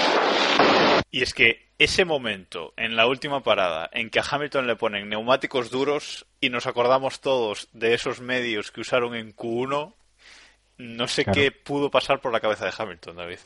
[1.11, 5.09] Y es que ese momento en la última parada en que a Hamilton le ponen
[5.09, 9.93] neumáticos duros y nos acordamos todos de esos medios que usaron en Q1,
[10.77, 11.39] no sé Claro.
[11.39, 13.39] qué pudo pasar por la cabeza de Hamilton, David.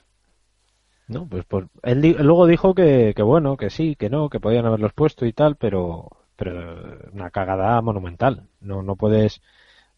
[1.07, 4.39] No, pues, pues él di- luego dijo que, que bueno, que sí, que no, que
[4.39, 8.47] podían haberlos puesto y tal, pero, pero una cagada monumental.
[8.61, 9.41] No, no puedes,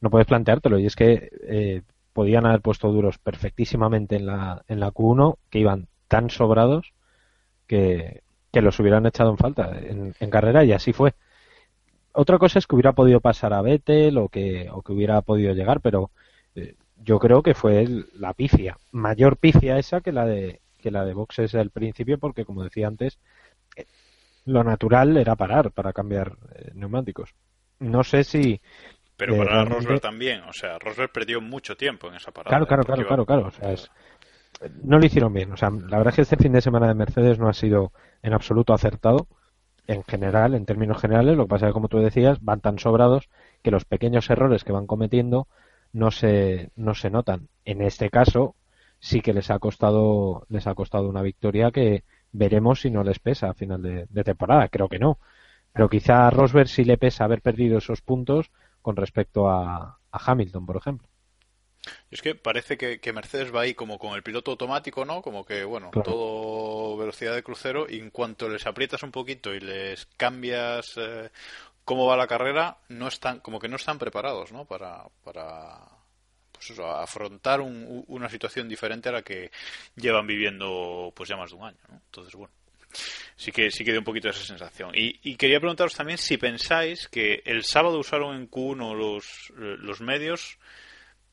[0.02, 0.80] no puedes planteártelo.
[0.80, 1.82] Y es que eh,
[2.14, 6.94] podían haber puesto duros perfectísimamente en la, en la Q1, que iban tan sobrados
[7.68, 11.14] que, que los hubieran echado en falta en, carrera y así fue.
[12.14, 15.54] Otra cosa es que hubiera podido pasar a Vettel o que, o que hubiera podido
[15.54, 16.10] llegar, pero
[16.56, 21.06] eh, yo creo que fue la pifia, mayor pifia esa que la de que la
[21.06, 23.20] de boxes al principio, porque como decía antes,
[24.48, 27.36] lo natural era parar para cambiar eh, neumáticos.
[27.80, 28.60] No sé si
[29.16, 32.50] Pero eh, para Rosberg también, o sea, Rosberg perdió mucho tiempo en esa parada.
[32.50, 32.86] Claro, claro, ¿eh?
[32.86, 33.48] Claro, iba- claro, claro.
[33.48, 33.92] O sea, es-
[34.84, 35.52] no lo hicieron bien.
[35.52, 37.92] O sea, la verdad es que este fin de semana de Mercedes no ha sido
[38.24, 39.28] en absoluto acertado.
[39.86, 42.80] En general, en términos generales, lo que pasa es que, como tú decías, van tan
[42.80, 43.30] sobrados
[43.64, 45.48] que los pequeños errores que van cometiendo
[45.94, 47.48] no se, no se notan.
[47.66, 48.56] En este caso,
[49.00, 53.20] sí que les ha costado, les ha costado una victoria que veremos si no les
[53.20, 54.68] pesa a final de, de temporada.
[54.70, 55.20] Creo que no.
[55.74, 60.32] Pero quizá a Rosberg sí le pesa haber perdido esos puntos con respecto a, a
[60.32, 61.08] Hamilton, por ejemplo.
[62.12, 65.22] Es que parece que, que Mercedes va ahí como con el piloto automático, ¿no?
[65.22, 66.04] Como que, bueno, Claro.
[66.04, 71.30] todo velocidad de crucero y en cuanto les aprietas un poquito y les cambias eh,
[71.86, 74.66] cómo va la carrera, no están, como que no están preparados, ¿no?
[74.66, 75.80] Para, para
[76.58, 79.52] pues eso, afrontar un- una situación diferente a la que
[79.96, 81.96] llevan viviendo pues ya más de un año, ¿no?
[81.96, 82.54] Entonces, bueno.
[83.36, 84.92] Sí que, sí que dio un poquito esa sensación.
[84.96, 90.58] Y, quería preguntaros también si pensáis que el sábado usaron en Q1 los, los medios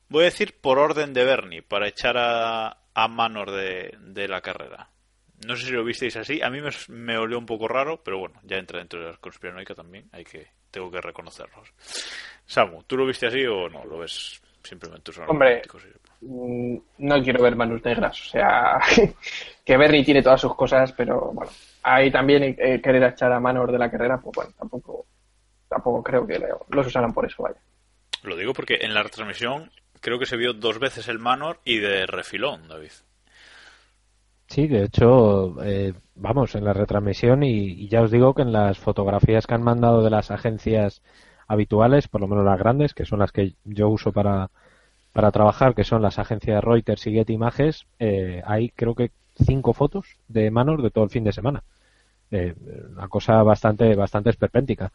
[0.07, 4.39] Voy a decir por orden de Bernie, para echar a, a Manor de, de la
[4.41, 4.89] carrera.
[5.47, 6.41] No sé si lo visteis así.
[6.43, 9.17] A mí me, me olió un poco raro, pero bueno, ya entra dentro de la
[9.17, 10.07] conspiranoica también.
[10.11, 11.69] Hay que, tengo que reconocerlos.
[12.45, 13.83] Samu, ¿tú lo viste así o no?
[13.83, 15.61] ¿Lo ves simplemente usan Hombre,
[16.21, 18.19] mm, no quiero ver manos negras.
[18.21, 18.79] O sea,
[19.65, 21.51] que Bernie tiene todas sus cosas, pero bueno,
[21.83, 25.05] ahí también eh, querer echar a manos de la carrera, pues bueno, tampoco,
[25.69, 27.59] tampoco creo que los usaran por eso, vaya.
[28.23, 31.77] Lo digo porque en la retransmisión creo que se vio dos veces el Manor y
[31.77, 32.91] de refilón, David.
[34.47, 38.77] Sí, de hecho, eh, vamos, en la retransmisión y, ya os digo que en las
[38.77, 41.01] fotografías que han mandado de las agencias
[41.47, 44.49] habituales, por lo menos las grandes, que son las que yo uso para,
[45.13, 49.73] para trabajar, que son las agencias Reuters y Getty Images, eh, hay creo que cinco
[49.73, 51.63] fotos de Manor de todo el fin de semana.
[52.31, 52.55] Eh,
[52.91, 54.91] una cosa bastante, bastante esperpéntica.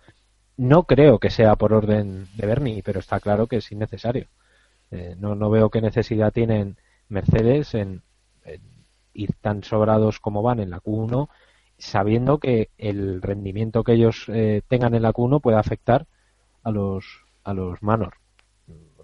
[0.57, 4.27] No creo que sea por orden de Bernie, pero está claro que es innecesario.
[4.91, 6.77] Eh, no, no veo qué necesidad tienen
[7.09, 8.03] Mercedes en,
[9.15, 11.29] ir tan sobrados como van en la Q1,
[11.79, 16.07] sabiendo que el rendimiento que ellos eh, tengan en la Q1 puede afectar
[16.63, 17.05] a los,
[17.45, 18.15] a los Manor.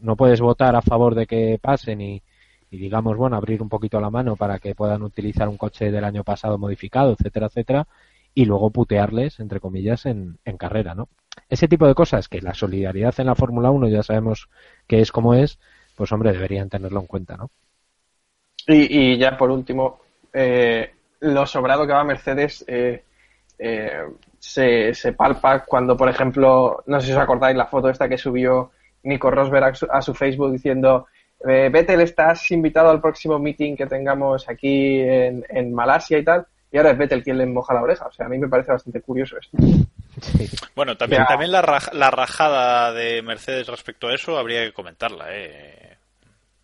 [0.01, 2.23] No puedes votar a favor de que pasen y,
[2.71, 6.23] digamos, bueno, abrir un poquito la mano para que puedan utilizar un coche del año
[6.25, 7.88] pasado modificado, etcétera, etcétera,
[8.35, 11.09] y luego putearles, entre comillas, en, en carrera, ¿no?
[11.49, 14.49] Ese tipo de cosas que la solidaridad en la Fórmula 1 ya sabemos
[14.87, 15.59] que es como es,
[15.95, 17.51] pues hombre, deberían tenerlo en cuenta, ¿no?
[18.69, 20.01] Y, ya por último,
[20.33, 20.90] eh,
[21.21, 23.05] lo sobrado que va Mercedes eh,
[23.59, 24.03] eh,
[24.46, 28.18] se, se, palpa cuando, por ejemplo, no sé si os acordáis la foto esta que
[28.18, 28.70] subió
[29.02, 31.06] Nico Rosberg a su, Facebook diciendo
[31.46, 36.46] eh, Vettel, estás invitado al próximo meeting que tengamos aquí en, en, Malasia y tal.
[36.72, 38.06] Y ahora es Vettel quien le moja la oreja.
[38.06, 39.56] O sea, a mí me parece bastante curioso esto.
[40.74, 45.96] Bueno, también, también la, la rajada de Mercedes respecto a eso habría que comentarla, ¿eh?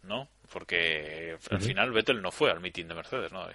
[0.04, 0.28] ¿No?
[0.52, 3.46] porque al final Vettel no fue al meeting de Mercedes, ¿no?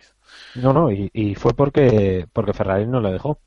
[0.56, 3.40] No, no, y, fue porque porque Ferrari no le dejó.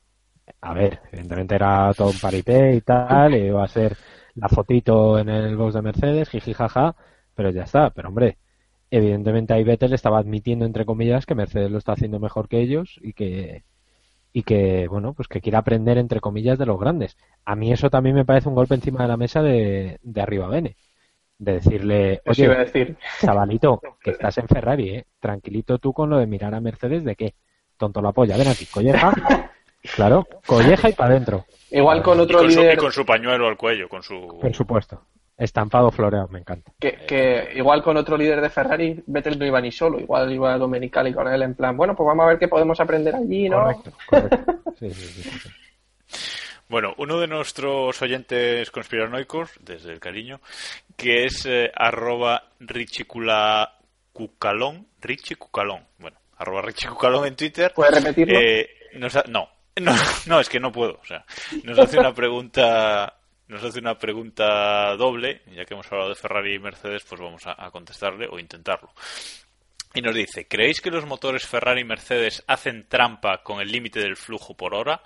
[0.61, 3.95] A ver, evidentemente era todo un paripé y tal, y iba a ser
[4.35, 6.95] la fotito en el box de Mercedes, jiji jaja,
[7.35, 7.89] pero ya está.
[7.91, 8.37] Pero hombre,
[8.89, 12.99] evidentemente ahí Vettel estaba admitiendo entre comillas que Mercedes lo está haciendo mejor que ellos
[13.01, 13.63] y que
[14.33, 17.17] y que bueno pues que quiere aprender entre comillas de los grandes.
[17.45, 20.47] A mí eso también me parece un golpe encima de la mesa de, de arriba
[20.47, 20.77] Bene
[21.41, 22.97] de decirle, oye, decir.
[23.19, 25.05] chavalito, que estás en Ferrari, ¿eh?
[25.19, 27.33] tranquilito tú con lo de mirar a Mercedes, ¿de qué?
[27.77, 29.11] Tonto la polla, ven aquí, colleja,
[29.95, 31.45] claro, colleja y para adentro.
[31.69, 32.75] Igual con otro y con líder...
[32.75, 34.39] Su, con su pañuelo al cuello, con su...
[34.39, 35.01] Por supuesto.
[35.37, 36.71] Estampado floreado, me encanta.
[36.79, 41.13] Que, igual con otro líder de Ferrari, Vettel no iba ni solo, igual iba Domenicali
[41.13, 43.63] con él en plan, bueno, pues vamos a ver qué podemos aprender allí, ¿no?
[43.63, 44.53] Correcto, correcto.
[44.79, 45.23] sí, sí.
[45.23, 45.49] sí.
[46.71, 50.39] Bueno, uno de nuestros oyentes conspiranoicos, desde el cariño,
[50.95, 57.73] que es eh, arroba richiculacucalón, richicucalón, bueno, arroba richicucalón en Twitter.
[57.75, 58.39] ¿Puedes repetirlo?
[58.39, 58.69] Eh,
[59.27, 59.49] no,
[59.81, 61.25] no, no, es que no puedo, o sea,
[61.63, 66.55] nos hace una pregunta nos hace una pregunta doble, ya que hemos hablado de Ferrari
[66.55, 68.93] y Mercedes, pues vamos a contestarle o intentarlo.
[69.93, 73.99] Y nos dice, ¿creéis que los motores Ferrari y Mercedes hacen trampa con el límite
[73.99, 75.03] del flujo por hora?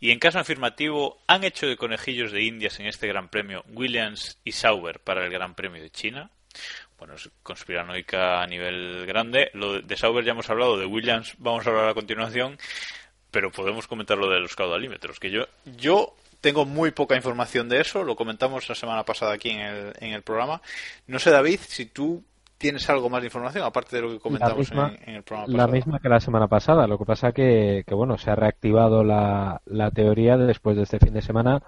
[0.00, 4.38] Y en caso afirmativo, ¿han hecho de conejillos de indias en este Gran Premio Williams
[4.44, 6.30] y Sauber para el Gran Premio de China?
[6.98, 9.50] Bueno, es conspiranoica a nivel grande.
[9.54, 12.58] Lo de Sauber ya hemos hablado, de Williams vamos a hablar a continuación,
[13.30, 17.80] pero podemos comentar lo de los caudalímetros, que yo, yo tengo muy poca información de
[17.80, 20.62] eso, lo comentamos la semana pasada aquí en el, en el programa.
[21.06, 22.22] No sé, David, si tú
[22.58, 25.56] ¿Tienes algo más de información aparte de lo que comentamos en, el programa pasado?
[25.56, 26.88] La misma que la semana pasada.
[26.88, 30.98] Lo que pasa que, que bueno, se ha reactivado la, la teoría después de este
[30.98, 31.62] fin de semana,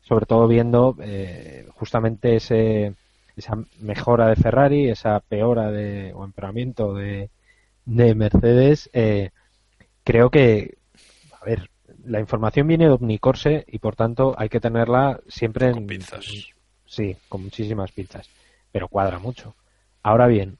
[0.00, 2.94] sobre todo viendo eh, justamente ese,
[3.36, 7.28] esa mejora de Ferrari, esa peora de, o empeoramiento de,
[7.84, 8.88] de Mercedes.
[8.94, 9.32] Eh,
[10.02, 10.78] creo que,
[11.42, 11.70] a ver,
[12.04, 15.86] la información viene de Omnicorse y por tanto hay que tenerla siempre en.
[15.86, 16.52] pinzas.
[16.86, 18.28] Sí, con muchísimas pinzas.
[18.70, 19.56] Pero cuadra mucho.
[20.02, 20.58] Ahora bien,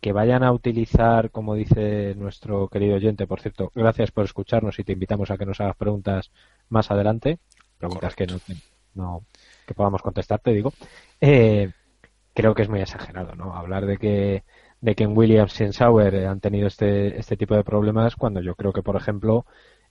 [0.00, 4.84] que vayan a utilizar, como dice nuestro querido oyente, por cierto, gracias por escucharnos y
[4.84, 6.30] te invitamos a que nos hagas preguntas
[6.68, 7.38] más adelante,
[7.78, 8.26] preguntas que
[8.94, 9.24] no,
[9.66, 10.72] que podamos contestarte, digo.
[11.20, 11.70] Eh,
[12.34, 13.54] creo que es muy exagerado, ¿no?
[13.54, 14.44] Hablar de que
[14.84, 18.42] de que en Williams y en Sauer han tenido este, este tipo de problemas cuando
[18.42, 19.46] yo creo que, por ejemplo,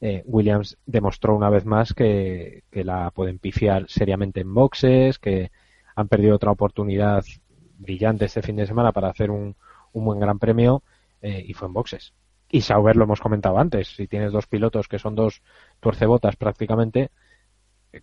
[0.05, 5.49] eh, Williams demostró una vez más que, que la pueden pifiar seriamente en boxes, que
[5.95, 7.23] han perdido otra oportunidad
[7.77, 9.55] brillante este fin de semana para hacer un,
[9.93, 10.83] un buen gran premio
[11.21, 12.13] eh, y fue en boxes.
[12.49, 15.41] Y Sauber lo hemos comentado antes, si tienes dos pilotos que son dos
[15.79, 17.09] tuercebotas prácticamente,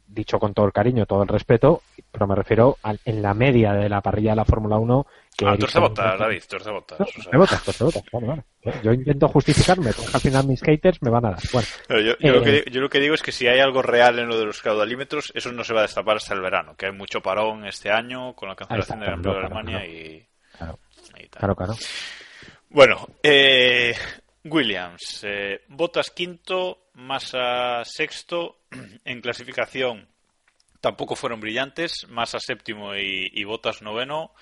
[0.06, 3.90] dicho con todo el cariño, todo el respeto, pero me refiero en la media de
[3.90, 5.06] la parrilla de la Fórmula 1.
[5.46, 6.98] Ah, torce botas, David, torce botas.
[6.98, 8.44] Torce botas, torce botas, vale, vale.
[8.82, 11.40] Yo intento justificarme, porque al final mis haters me van a dar.
[11.52, 13.82] Bueno, yo, yo, eh, lo que, yo, lo que, digo es que si hay algo
[13.82, 16.76] real en lo de los caudalímetros, eso no se va a destapar hasta el verano,
[16.76, 20.26] que hay mucho parón este año con la cancelación del Gran de Alemania y,
[20.56, 20.78] claro.
[21.16, 21.40] y tal.
[21.40, 21.74] Claro, claro.
[22.68, 23.94] Bueno, eh,
[24.44, 28.60] Williams, eh, Botas quinto, Massa sexto,
[29.04, 30.08] en clasificación
[30.80, 34.32] tampoco fueron brillantes, Massa séptimo y, y Botas noveno.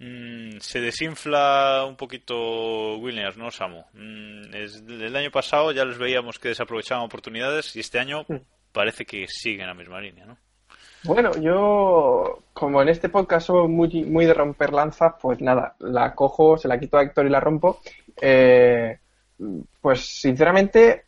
[0.00, 3.82] Mm, se desinfla un poquito Williams, ¿no, Samu?
[3.94, 8.24] Mm, es, el año pasado ya les veíamos que desaprovechaban oportunidades y este año
[8.72, 10.36] parece que siguen la misma línea, ¿no?
[11.04, 16.14] Bueno, yo, como en este podcast soy muy, muy de romper lanzas, pues nada, la
[16.14, 17.80] cojo, se la quito a Héctor y la rompo.
[18.20, 18.98] Eh,
[19.80, 21.04] pues sinceramente,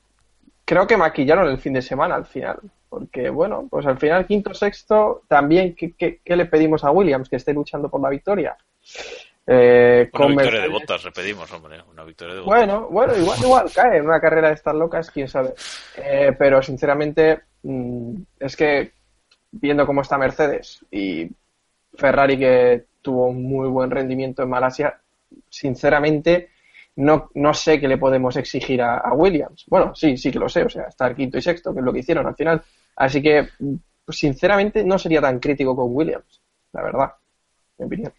[0.65, 2.61] creo que maquillaron el fin de semana al final.
[2.89, 7.29] Porque, bueno, pues al final, quinto, sexto, también, ¿qué, qué, le pedimos a Williams?
[7.29, 8.57] Que esté luchando por la victoria.
[9.47, 11.83] Eh, una victoria de botas, le pedimos, hombre.
[11.91, 12.57] Una victoria de botas.
[12.57, 15.55] Bueno, bueno, igual, igual cae en una carrera de estas locas, quién sabe.
[15.97, 18.93] Eh, pero sinceramente, mmm, es que
[19.51, 21.29] viendo cómo está Mercedes y
[21.95, 25.01] Ferrari que tuvo un muy buen rendimiento en Malasia,
[25.49, 26.51] sinceramente
[26.97, 29.65] no, no sé qué le podemos exigir a, a, Williams.
[29.69, 31.93] Bueno, sí, sí que lo sé, o sea, estar quinto y sexto, que es lo
[31.93, 32.63] que hicieron al final.
[32.97, 33.49] Así que,
[34.09, 36.41] sinceramente, no sería tan crítico con Williams,
[36.73, 37.13] la verdad,
[37.79, 38.13] mi opinión.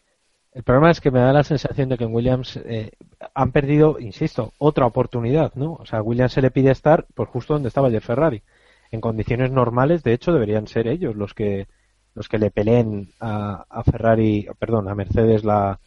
[0.53, 2.91] El problema es que me da la sensación de que en Williams eh,
[3.33, 5.73] han perdido, insisto, otra oportunidad, ¿no?
[5.75, 8.43] O sea, a Williams se le pide estar pues justo donde estaba ayer Ferrari
[8.91, 11.67] en condiciones normales, de hecho, deberían ser ellos los que
[12.13, 15.79] los que le peleen a, a Ferrari, perdón, a Mercedes la,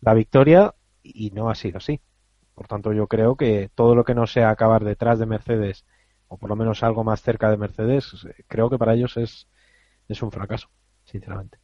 [0.00, 2.00] la victoria y no ha sido así.
[2.54, 5.84] Por tanto, yo creo que todo lo que no sea acabar detrás de Mercedes
[6.28, 9.48] o por lo menos algo más cerca de Mercedes, creo que para ellos es,
[10.08, 10.68] es un fracaso,
[11.04, 11.58] sinceramente.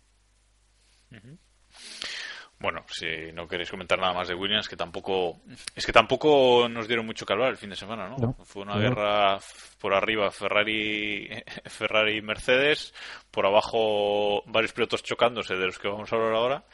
[2.62, 5.40] Bueno, si no queréis comentar nada más de Williams, que tampoco
[5.74, 8.16] es que tampoco nos dieron mucho calor el fin de semana, ¿no?
[8.16, 8.80] no Fue una no.
[8.80, 9.40] guerra
[9.80, 11.28] por arriba Ferrari,
[11.66, 12.94] Ferrari y Mercedes,
[13.32, 16.64] por abajo varios pilotos chocándose de los que vamos a hablar ahora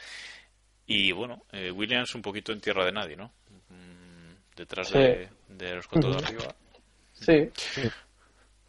[0.86, 3.32] y bueno, eh, Williams un poquito en tierra de nadie, ¿no?
[4.54, 4.98] Detrás sí.
[4.98, 6.54] de, de, los cuatro de arriba.
[7.12, 7.50] Sí.
[7.54, 7.82] sí.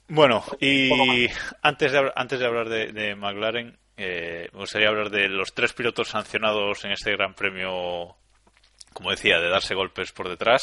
[0.08, 1.28] Bueno, y
[1.62, 5.74] antes de, antes de hablar de, de McLaren, eh, me gustaría hablar de los tres
[5.74, 8.16] pilotos sancionados en este Gran Premio,
[8.94, 10.62] como decía, de darse golpes por detrás,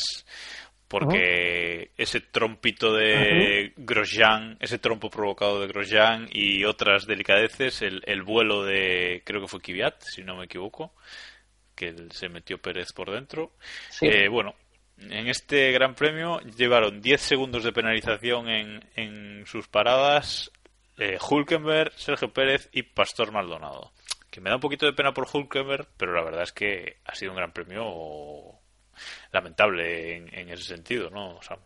[0.89, 2.03] porque uh -huh.
[2.03, 3.73] ese trompito de uh -huh.
[3.77, 9.49] Grosjean, ese trompo provocado de Grosjean y otras delicadeces, el, el vuelo de, creo que
[9.49, 10.95] fue Kvyat, si no me equivoco,
[11.75, 13.53] que se metió Pérez por dentro.
[13.91, 14.07] Sí.
[14.07, 14.55] Eh, bueno,
[14.99, 20.51] en este Gran Premio llevaron 10 segundos de penalización en, en sus paradas
[20.99, 23.93] eh, Hulkenberg, Sergio Pérez y Pastor Maldonado.
[24.31, 27.15] Que me da un poquito de pena por Hulkenberg, pero la verdad es que ha
[27.15, 28.61] sido un gran premio
[29.33, 31.59] lamentable en, en ese sentido, ¿no, Sam?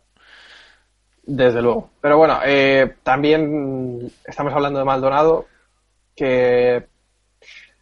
[1.23, 1.91] Desde luego.
[2.01, 5.47] Pero bueno, eh, también estamos hablando de Maldonado,
[6.15, 6.87] que,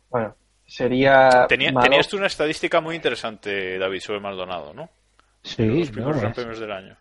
[0.10, 0.36] bueno,
[0.66, 1.46] sería...
[1.48, 4.90] Tenía, tenías tú una estadística muy interesante, David, sobre Maldonado, ¿no?
[5.42, 6.98] Sí, los primeros no, gran premios del año.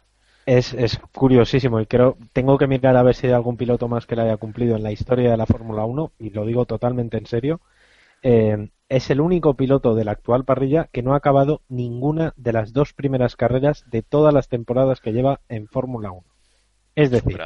[0.51, 4.07] Es, es, curiosísimo y creo tengo que mirar a ver si hay algún piloto más
[4.07, 7.19] que lo haya cumplido en la historia de la Fórmula 1 y lo digo totalmente
[7.19, 7.61] en serio.
[8.23, 12.55] Eh, es el único piloto de la actual parrilla que no ha acabado ninguna de
[12.55, 16.25] las dos primeras carreras de todas las temporadas que lleva en Fórmula 1.
[16.95, 17.39] Es decir,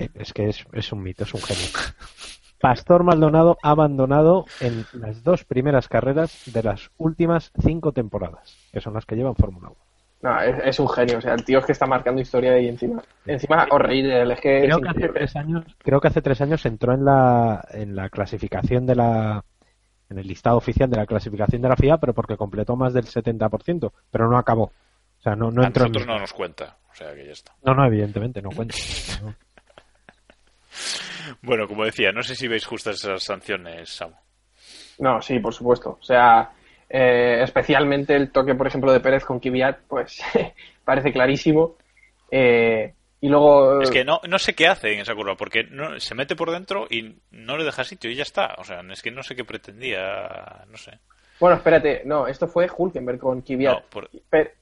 [0.00, 1.68] eh, es que es, es un mito, es un genio.
[2.60, 8.80] Pastor Maldonado ha abandonado en las dos primeras carreras de las últimas cinco temporadas, que
[8.80, 9.89] son las que lleva en Fórmula 1.
[10.22, 12.68] No, es, es, un genio, o sea, el tío es que está marcando historia ahí
[12.68, 13.02] encima.
[13.24, 14.60] Encima, horrible, es que...
[14.60, 17.96] Creo es que hace tres años, creo que hace tres años entró en la, en
[17.96, 19.42] la clasificación de la...
[20.10, 23.06] en el listado oficial de la clasificación de la FIA, pero porque completó más del
[23.06, 24.64] 70%, pero no acabó.
[24.64, 26.08] O sea, no, no A entró nosotros en...
[26.08, 27.54] no nos cuenta, o sea que ya está.
[27.62, 28.76] No, no, evidentemente, no cuenta.
[29.22, 29.34] No.
[31.42, 34.16] bueno, como decía, no sé si veis justas esas sanciones, Samu.
[34.98, 35.96] No, sí, por supuesto.
[35.98, 36.50] O sea,
[36.92, 40.20] eh, especialmente el toque, por ejemplo, de Pérez con Kvyat, pues
[40.84, 41.76] parece clarísimo.
[42.32, 43.80] Eh, y luego.
[43.80, 46.50] Es que no, no sé qué hace en esa curva, porque no, se mete por
[46.50, 48.56] dentro y no le deja sitio y ya está.
[48.58, 50.98] O sea, es que no sé qué pretendía, no sé.
[51.38, 53.72] Bueno, espérate, no, esto fue Hulkenberg con Kvyat.
[53.72, 54.10] No, por...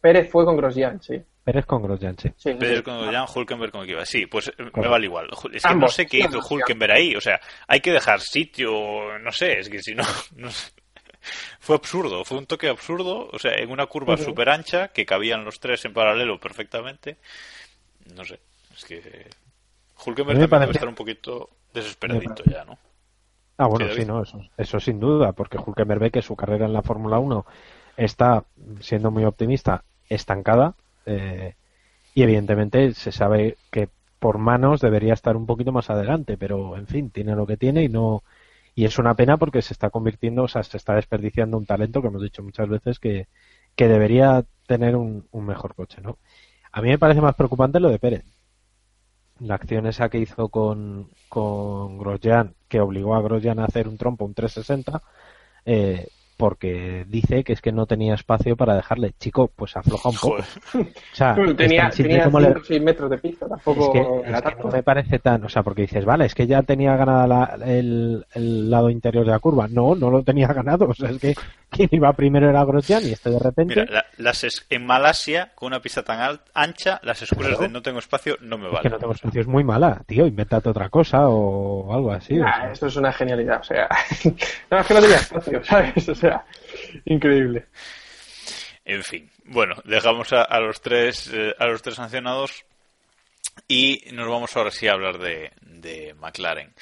[0.01, 1.21] Pérez fue con Grosjean, sí.
[1.43, 2.31] Pérez con Grosjean, sí.
[2.37, 4.05] sí Pérez con Grosjean, Hulkenberg con Kvyat.
[4.05, 4.81] Sí, pues Correcto.
[4.83, 5.29] me vale igual.
[5.53, 5.83] Es que Ambos.
[5.83, 7.17] no sé qué hizo Hulkenberg ahí.
[7.17, 10.05] O sea, hay que dejar sitio, no sé, es que si no,
[10.37, 10.73] no sé
[11.61, 14.25] fue absurdo, fue un toque absurdo, o sea, en una curva uh -huh.
[14.25, 17.17] súper ancha que cabían los tres en paralelo perfectamente.
[18.15, 18.41] No sé,
[18.77, 19.01] es que
[20.05, 20.67] Hulkenberg también parece...
[20.67, 22.79] debe estar un poquito desesperadito ya, ¿no?
[23.59, 26.73] Ah, bueno, sí, no, eso, eso sin duda, porque Hulkenberg ve que su carrera en
[26.73, 27.45] la Fórmula 1
[27.97, 28.45] está,
[28.81, 30.75] siendo muy optimista, estancada.
[31.05, 31.55] Eh,
[32.15, 36.87] y evidentemente se sabe que por manos debería estar un poquito más adelante, pero en
[36.87, 38.23] fin, tiene lo que tiene y no.
[38.79, 42.01] Y es una pena porque se está convirtiendo, o sea, se está desperdiciando un talento
[42.01, 43.27] que hemos dicho muchas veces que,
[43.75, 46.19] que debería tener un, un mejor coche, ¿no?
[46.71, 48.25] A mí me parece más preocupante lo de Pérez.
[49.41, 53.99] La acción esa que hizo con, con Grosjean, que obligó a Grosjean a hacer un
[53.99, 55.03] trompo, un 360,
[55.65, 56.07] eh,
[56.39, 59.13] porque dice que es que no tenía espacio para dejarle.
[59.19, 60.37] Chico, pues afloja un poco.
[60.39, 63.93] O sea, tenía, tenía como 5 6 metros de pista, tampoco
[64.25, 66.97] es que, no me parece tan, o sea, porque dices, vale, es que ya tenía
[66.97, 69.67] ganada el, el, lado interior de la curva.
[69.69, 71.35] No, no lo tenía ganado, o sea, es que
[71.71, 73.75] quien iba primero era Grosjean y este de repente...
[73.81, 77.99] Mira, las es, en Malasia, con una pista tan ancha, las excusas de no tengo
[77.99, 78.77] espacio no me valen.
[78.77, 82.37] Es que no tengo espacio es muy mala, tío, invéntate otra cosa o algo así.
[82.37, 82.73] Nah, o sea.
[82.73, 83.89] Esto es una genialidad, o sea,
[84.71, 86.09] no, es que no tenía espacio, ¿sabes?
[86.09, 86.28] O sea,
[87.05, 87.67] increíble.
[88.85, 92.65] En fin, bueno, dejamos a, a los tres eh, a los tres sancionados
[93.67, 96.73] y nos vamos ahora sí a hablar de, de McLaren.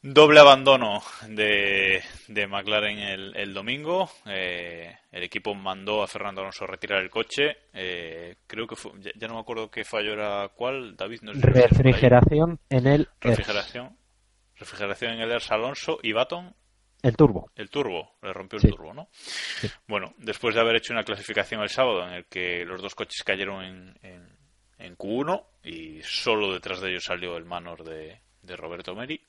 [0.00, 4.08] Doble abandono de, de McLaren el, el domingo.
[4.26, 7.56] Eh, el equipo mandó a Fernando Alonso a retirar el coche.
[7.72, 10.96] Eh, creo que fue, ya, ya, no me acuerdo qué fallo era cuál.
[10.96, 13.08] David, no sé Refrigeración en el.
[13.20, 13.96] Refrigeración.
[14.54, 16.54] Refrigeración en el ERS Alonso y Baton.
[17.02, 17.50] El turbo.
[17.54, 19.08] El turbo, le rompió el turbo, ¿no?
[19.86, 23.22] Bueno, después de haber hecho una clasificación el sábado en el que los dos coches
[23.22, 24.28] cayeron en, en,
[24.78, 29.20] en Q1 y solo detrás de ellos salió el Manor de, de Roberto Meri.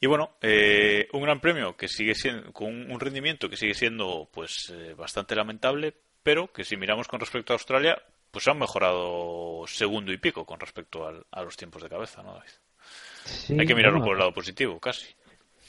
[0.00, 4.28] Y bueno, eh, un gran premio que sigue siendo con un rendimiento que sigue siendo
[4.30, 9.64] pues eh, bastante lamentable, pero que si miramos con respecto a Australia, pues han mejorado
[9.66, 12.50] segundo y pico con respecto al, a los tiempos de cabeza, ¿no, David?
[13.24, 15.06] Sí, Hay que mirarlo bueno, por el lado positivo, casi.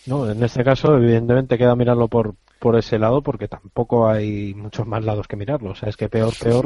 [0.07, 4.87] No, en este caso, evidentemente, queda mirarlo por, por ese lado porque tampoco hay muchos
[4.87, 5.71] más lados que mirarlo.
[5.71, 6.65] O sea, es que peor, peor,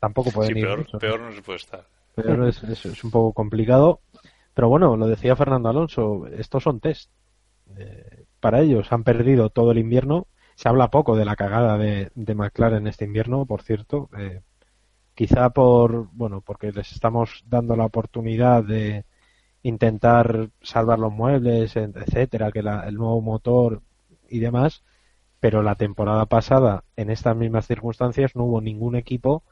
[0.00, 0.64] tampoco pueden Sí, ir.
[0.66, 0.98] peor, mucho.
[0.98, 1.86] peor no se puede estar.
[2.14, 4.00] Peor es, es- es un poco complicado.
[4.54, 7.10] Pero bueno, lo decía Fernando Alonso, estos son test.
[7.76, 10.26] Eh, para ellos han perdido todo el invierno.
[10.54, 14.10] Se habla poco de la cagada de, de McLaren este invierno, por cierto.
[14.18, 14.40] Eh,
[15.14, 19.04] quizá por, bueno, porque les estamos dando la oportunidad de
[19.62, 23.82] intentar salvar los muebles, etcétera, que la- el nuevo motor
[24.28, 24.82] y demás.
[25.40, 29.42] Pero la temporada pasada, en estas mismas circunstancias, no hubo ningún equipo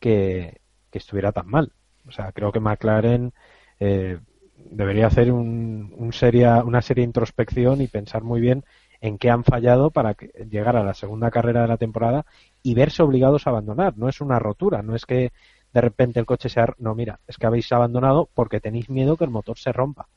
[0.00, 0.60] que,
[0.90, 1.72] que estuviera tan mal.
[2.08, 3.32] O sea, creo que McLaren
[3.80, 4.18] eh,
[4.56, 8.64] debería hacer un, un seria, una seria introspección y pensar muy bien
[9.00, 10.16] en qué han fallado para
[10.50, 12.24] llegar a la segunda carrera de la temporada
[12.62, 13.96] y verse obligados a abandonar.
[13.96, 15.32] No es una rotura, no es que
[15.76, 16.74] de repente el coche sea...
[16.78, 20.08] No, mira, es que habéis abandonado porque tenéis miedo que el motor se rompa.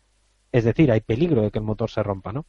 [0.53, 2.45] Es decir, hay peligro de que el motor se rompa, ¿no?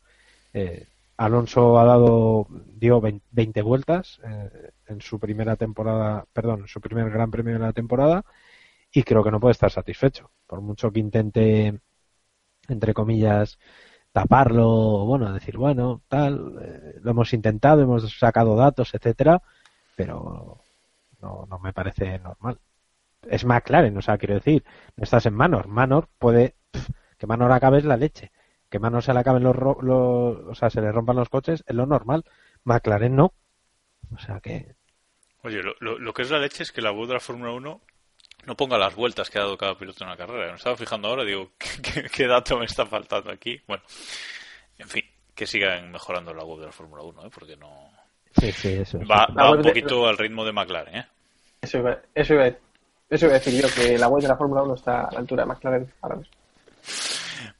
[0.54, 0.86] Eh,
[1.16, 6.80] Alonso ha dado, dio 20 20 vueltas eh, en su primera temporada, perdón, en su
[6.80, 8.24] primer gran premio de la temporada
[8.92, 10.30] y creo que no puede estar satisfecho.
[10.46, 11.80] Por mucho que intente,
[12.68, 13.58] entre comillas,
[14.12, 19.42] taparlo, bueno, decir, bueno, tal, eh, lo hemos intentado, hemos sacado datos, etcétera,
[19.96, 20.62] pero
[21.20, 22.61] no, no me parece normal.
[23.28, 24.64] Es McLaren, o sea, quiero decir,
[24.96, 25.68] no estás en Manor.
[25.68, 26.54] Manor puede,
[27.18, 28.30] que Manor acabe es la leche.
[28.68, 31.62] Que Manor se le acaben los, ro- los, o sea, se le rompan los coches
[31.66, 32.24] es lo normal.
[32.64, 33.32] McLaren no.
[34.14, 34.74] O sea que,
[35.42, 37.52] Oye, lo, lo, lo que es la leche es que la web de la Fórmula
[37.52, 37.80] 1
[38.46, 40.48] no ponga las vueltas que ha dado cada piloto en una carrera.
[40.50, 43.60] Me estaba fijando ahora, digo, ¿qué, qué, qué dato me está faltando aquí?
[43.66, 43.82] Bueno,
[44.78, 45.04] en fin,
[45.34, 47.30] que sigan mejorando la web de la Fórmula 1, ¿eh?
[47.32, 47.90] porque no...
[48.38, 48.98] sí, sí, eso.
[49.00, 49.08] es.
[49.10, 51.06] Va, La un de- poquito al ritmo de McLaren, ¿eh?
[51.62, 52.50] Eso iba, eso, iba,
[53.11, 55.18] eso iba a decir yo, que la web de la Fórmula 1 está a la
[55.18, 56.34] altura de McLaren ahora mismo.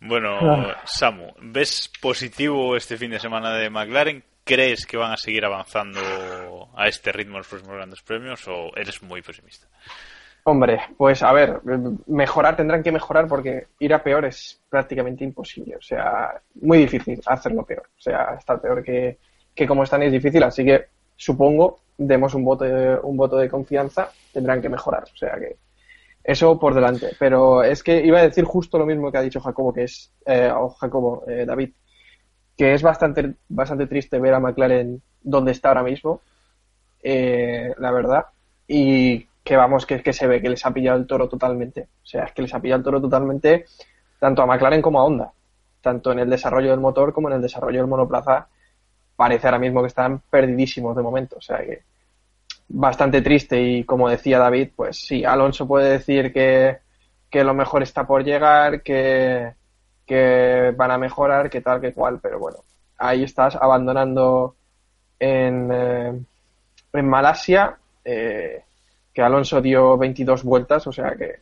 [0.01, 0.77] Bueno, Ah.
[0.85, 4.25] Samu, ¿ves positivo este fin de semana de McLaren?
[4.45, 6.01] ¿Crees que van a seguir avanzando
[6.75, 9.67] a este ritmo en los próximos grandes premios o eres muy pesimista?
[10.45, 11.61] Hombre, pues a ver,
[12.07, 15.77] mejorar tendrán que mejorar porque ir a peor es prácticamente imposible.
[15.77, 17.91] O sea, muy difícil hacerlo peor.
[17.99, 19.19] O sea, estar peor que,
[19.55, 20.43] que como están es difícil.
[20.43, 20.87] Así que
[21.21, 22.65] supongo, demos un voto
[23.03, 25.05] un voto de confianza, tendrán que mejorar.
[25.05, 25.57] O sea que
[26.25, 27.11] eso por delante.
[27.19, 30.11] Pero es que iba a decir justo lo mismo que ha dicho Jacobo, que es,
[30.25, 31.71] eh, o Jacobo, eh, David,
[32.57, 36.23] que es bastante, bastante triste ver a McLaren donde está ahora mismo,
[37.03, 38.27] eh, la verdad,
[38.67, 41.89] y que vamos, que, que se ve que les ha pillado el toro totalmente.
[42.03, 43.67] O sea, es que les ha pillado el toro totalmente
[44.19, 45.33] tanto a McLaren como a Honda,
[45.83, 48.49] tanto en el desarrollo del motor como en el desarrollo del monoplaza.
[49.21, 51.37] Parece ahora mismo que están perdidísimos de momento.
[51.37, 51.83] O sea que
[52.69, 56.79] bastante triste y como decía David, pues sí, Alonso puede decir que,
[57.29, 59.53] que lo mejor está por llegar, que,
[60.07, 62.65] que van a mejorar, que tal, que cual, pero bueno,
[62.97, 64.57] ahí estás abandonando
[65.19, 66.19] en, eh,
[66.95, 68.65] en Malasia, eh,
[69.13, 71.41] que Alonso dio 22 vueltas, o sea que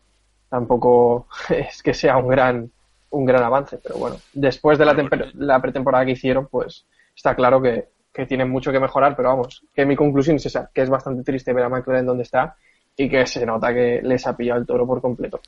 [0.49, 2.73] tampoco es que sea un gran
[3.11, 4.97] un gran avance, pero bueno, después de la,
[5.35, 6.85] la pretemporada que hicieron, pues
[7.19, 10.71] está claro que, que tienen mucho que mejorar, pero vamos, que mi conclusión es esa,
[10.73, 12.57] que es bastante triste ver a McLaren donde está
[12.97, 15.41] y que se nota que les ha pillado el toro por completo.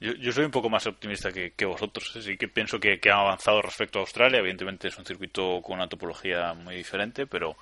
[0.00, 3.10] Yo, yo soy un poco más optimista que, que vosotros, sí que pienso que, que,
[3.10, 7.56] han avanzado respecto a Australia, evidentemente es un circuito con una topología muy diferente, pero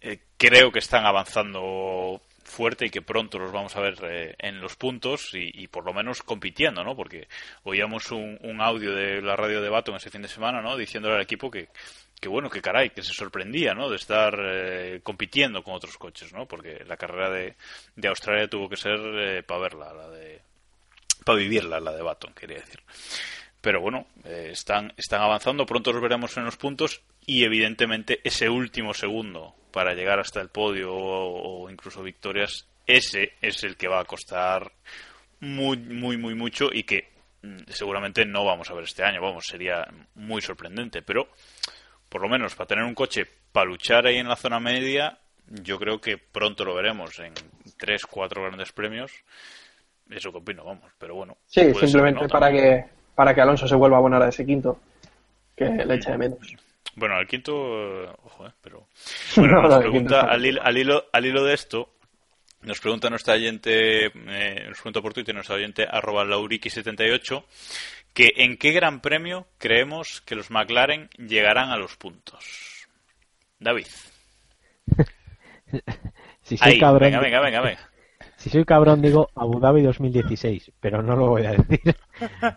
[0.00, 4.60] eh, creo que están avanzando fuerte y que pronto los vamos a ver eh, en
[4.60, 6.96] los puntos y, por lo menos compitiendo, ¿no?
[6.96, 7.28] Porque
[7.64, 10.76] oíamos un, un, audio de la radio de Baton ese fin de semana, ¿no?
[10.76, 11.68] Diciéndole al equipo que,
[12.20, 13.90] que bueno, que caray, que se sorprendía, ¿no?
[13.90, 16.46] De estar eh, compitiendo con otros coches, ¿no?
[16.46, 17.56] Porque la carrera de,
[17.94, 20.40] de Australia tuvo que ser eh, para verla, la de
[21.24, 22.80] para vivirla, la de Baton, quería decir.
[23.60, 28.48] Pero bueno, eh, están, están avanzando, pronto los veremos en los puntos y evidentemente ese
[28.48, 33.88] último segundo para llegar hasta el podio o, o incluso victorias, ese es el que
[33.88, 34.72] va a costar
[35.40, 37.10] muy, muy, muy mucho y que
[37.42, 41.28] mm, seguramente no vamos a ver este año, vamos, sería muy sorprendente, pero
[42.08, 45.78] por lo menos para tener un coche para luchar ahí en la zona media, yo
[45.78, 47.34] creo que pronto lo veremos en
[47.76, 49.12] tres, cuatro grandes premios.
[50.08, 51.36] Eso que opino, vamos, pero bueno.
[51.44, 52.82] Sí, simplemente no, para que
[53.14, 54.78] para que Alonso se vuelva a abonar a ese quinto,
[55.54, 56.56] que le echa de menos.
[56.96, 58.88] Bueno, al quinto, ojo, eh, pero
[59.36, 61.90] bueno, no, nos pregunta al hilo, al hilo, al hilo de esto,
[62.62, 67.44] nos pregunta nuestra oyente, eh, nos pregunta por Twitter nuestra oyente arroba lauriki78
[68.14, 72.86] que en qué gran premio creemos que los McLaren llegarán a los puntos.
[73.60, 73.86] David.
[76.42, 77.90] si soy Ahí, cabrón, venga, venga, venga, venga.
[78.36, 81.94] Si soy cabrón digo Abu Dhabi 2016, pero no lo voy a decir.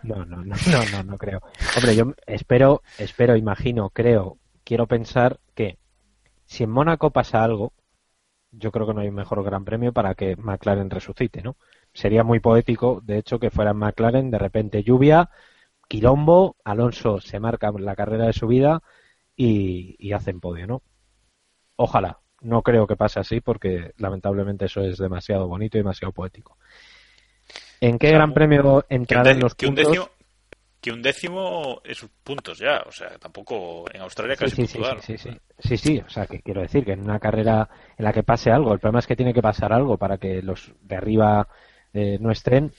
[0.01, 1.41] No, no, no, no, no, no creo.
[1.76, 5.78] Hombre, yo espero, espero, imagino, creo, quiero pensar que
[6.45, 7.74] si en Mónaco pasa algo,
[8.51, 11.57] yo creo que no hay un mejor gran premio para que McLaren resucite, ¿no?
[11.93, 15.30] Sería muy poético, de hecho, que fuera McLaren, de repente lluvia,
[15.88, 18.82] quilombo, Alonso se marca la carrera de su vida
[19.36, 20.84] y, y hacen podio, ¿no?
[21.76, 26.57] Ojalá, no creo que pase así porque lamentablemente eso es demasiado bonito y demasiado poético.
[27.82, 29.88] ¿En qué o sea, gran premio entrarán los que puntos?
[29.88, 30.10] Un décimo,
[30.82, 35.18] que un décimo es puntos ya, o sea, tampoco en Australia casi sí, sí, sí,
[35.18, 38.14] sí, sí, sí, sí, o sea, que quiero decir que en una carrera en la
[38.14, 40.96] que pase algo, el problema es que tiene que pasar algo para que los de
[40.96, 41.48] arriba
[41.94, 42.72] eh, no estén,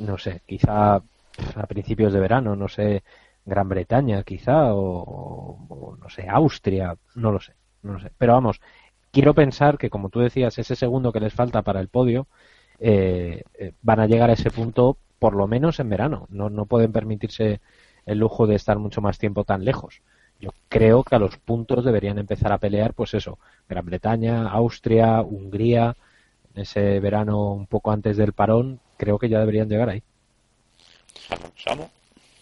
[0.00, 3.04] no sé, quizá a principios de verano, no sé,
[3.44, 8.32] Gran Bretaña quizá, o, o no sé, Austria, no lo sé, no lo sé, pero
[8.32, 8.60] vamos,
[9.12, 12.26] quiero pensar que, como tú decías, ese segundo que les falta para el podio,
[12.78, 16.26] eh, eh, van a llegar a ese punto por lo menos en verano.
[16.30, 17.60] No, no pueden permitirse
[18.06, 20.02] el lujo de estar mucho más tiempo tan lejos.
[20.40, 25.20] Yo creo que a los puntos deberían empezar a pelear, pues eso, Gran Bretaña, Austria,
[25.22, 25.96] Hungría,
[26.54, 30.02] en ese verano un poco antes del parón, creo que ya deberían llegar ahí.
[31.56, 31.90] ¿Samo?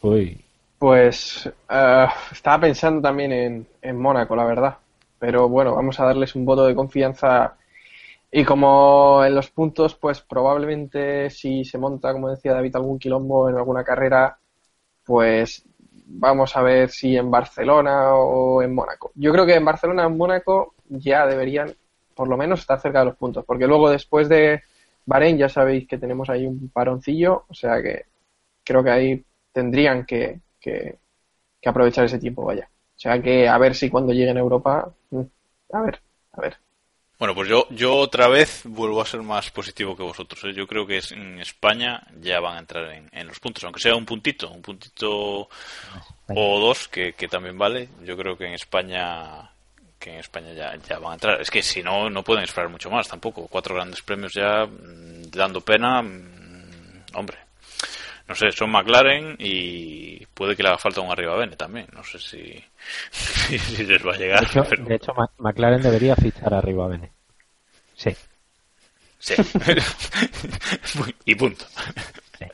[0.02, 0.44] Uy.
[0.78, 4.76] Pues uh, estaba pensando también en, en Mónaco, la verdad
[5.18, 7.56] pero bueno, vamos a darles un voto de confianza
[8.30, 13.48] y como en los puntos, pues probablemente si se monta, como decía David, algún quilombo
[13.48, 14.38] en alguna carrera,
[15.04, 15.64] pues
[16.06, 19.12] vamos a ver si en Barcelona o en Mónaco.
[19.14, 21.74] Yo creo que en Barcelona o en Mónaco ya deberían
[22.14, 24.62] por lo menos estar cerca de los puntos, porque luego después de
[25.04, 28.06] Bahrein ya sabéis que tenemos ahí un paroncillo, o sea que
[28.64, 30.98] creo que ahí tendrían que, que,
[31.64, 32.68] aprovechar ese tiempo, vaya.
[32.70, 34.92] O sea que a ver si cuando lleguen a Europa,
[35.72, 36.00] a ver,
[36.32, 36.56] a ver.
[37.18, 40.44] Bueno, pues yo, yo otra vez vuelvo a ser más positivo que vosotros.
[40.44, 40.52] ¿eh?
[40.52, 43.96] Yo creo que en España ya van a entrar en, en, los puntos, aunque sea
[43.96, 45.48] un puntito, un puntito
[46.28, 47.88] o dos, que, que, también vale.
[48.04, 49.50] Yo creo que en España
[49.98, 51.40] que en España ya, ya van a entrar.
[51.40, 53.48] Es que si no, no pueden esperar mucho más tampoco.
[53.48, 54.68] Cuatro grandes premios ya
[55.32, 56.00] dando pena.
[57.14, 57.38] Hombre,
[58.28, 61.86] no sé, son McLaren y puede que le haga falta un arriba Bene también.
[61.92, 62.62] No sé si,
[63.10, 64.40] si, les va a llegar.
[64.40, 64.84] De hecho, pero...
[64.84, 67.12] de hecho, McLaren debería fichar arriba Bene.
[67.94, 68.14] Sí.
[69.18, 69.34] Sí.
[71.24, 71.64] y punto.
[72.38, 72.46] Sí.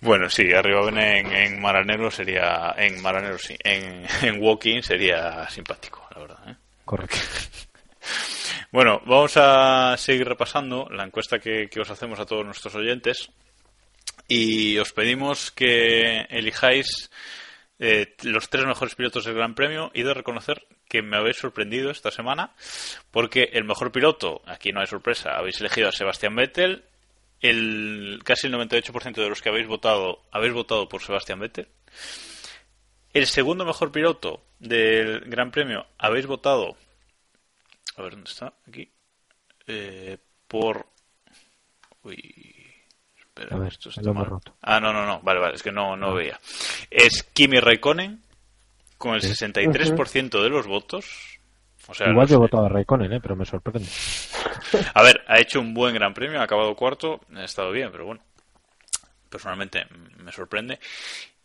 [0.00, 2.74] Bueno, sí, arriba Bene en, en Maranero sería.
[2.76, 3.56] En Maranero sí.
[3.64, 6.48] En, en Walking sería simpático, la verdad.
[6.48, 6.56] ¿eh?
[6.84, 7.16] Correcto.
[8.70, 13.30] Bueno, vamos a seguir repasando la encuesta que, que os hacemos a todos nuestros oyentes
[14.28, 17.10] y os pedimos que elijáis
[17.78, 21.90] eh, los tres mejores pilotos del Gran Premio y de reconocer que me habéis sorprendido
[21.90, 22.54] esta semana
[23.10, 26.84] porque el mejor piloto, aquí no hay sorpresa, habéis elegido a Sebastián Vettel
[27.40, 31.68] el casi el 98% de los que habéis votado habéis votado por Sebastián Vettel.
[33.12, 36.76] El segundo mejor piloto del Gran Premio habéis votado.
[37.96, 38.54] A ver dónde está.
[38.66, 38.90] Aquí.
[39.66, 40.86] Eh, por.
[42.02, 42.57] Uy.
[43.38, 44.26] Espera, A ver, esto está mal.
[44.26, 44.54] roto.
[44.62, 45.20] Ah, no, no, no.
[45.20, 45.54] Vale, vale.
[45.54, 46.38] Es que no, no veía.
[46.90, 48.22] Es Kimi Raikkonen
[48.96, 49.28] con el Sí.
[49.28, 51.38] 63% de los votos.
[51.86, 53.20] O sea, Igual los- yo he votado a Raikkonen, ¿eh?
[53.20, 53.88] pero me sorprende.
[54.94, 58.04] a ver, ha hecho un buen gran premio, ha acabado cuarto, ha estado bien, pero
[58.06, 58.20] bueno,
[59.30, 59.86] personalmente
[60.18, 60.78] me sorprende.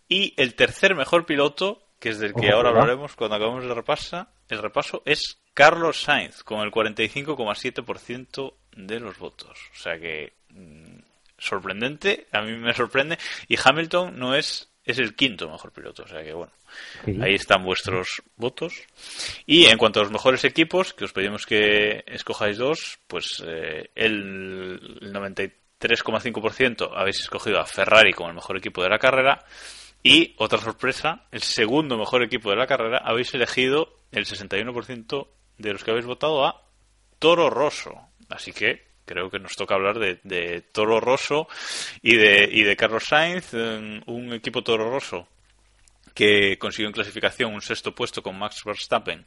[0.10, 3.74] Y el tercer mejor piloto, que es del que Ojo, ahora hablaremos cuando acabemos el,
[3.74, 9.58] repasa, el repaso, es Carlos Sainz, con el 45,7% de los votos.
[9.74, 10.98] O sea que mm,
[11.44, 13.18] sorprendente, a mí me sorprende.
[13.48, 16.54] Y Hamilton no es, es el quinto mejor piloto, o sea que bueno.
[17.06, 17.18] Sí.
[17.22, 18.74] Ahí están vuestros votos.
[19.46, 23.92] Y en cuanto a los mejores equipos, que os pedimos que escojáis dos, pues eh,
[23.96, 29.46] el, el 93,5% habéis escogido a Ferrari como el mejor equipo de la carrera.
[30.02, 35.28] Y otra sorpresa, el segundo mejor equipo de la carrera, habéis elegido el 61%
[35.58, 36.66] de los que habéis votado a
[37.20, 38.10] Toro Rosso.
[38.30, 41.48] Así que creo que nos toca hablar de, de Toro Rosso
[42.02, 45.28] y de, y de Carlos Sainz, eh, un equipo Toro Rosso
[46.14, 49.26] que consiguió en clasificación un sexto puesto con Max Verstappen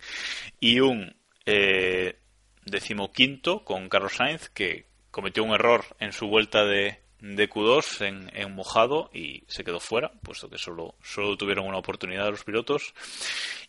[0.60, 2.16] y un eh,
[2.64, 8.54] decimoquinto con Carlos Sainz que cometió un error en su vuelta de, de Q2 en,
[8.54, 12.94] mojado y se quedó fuera, puesto que solo, solo tuvieron una oportunidad los pilotos.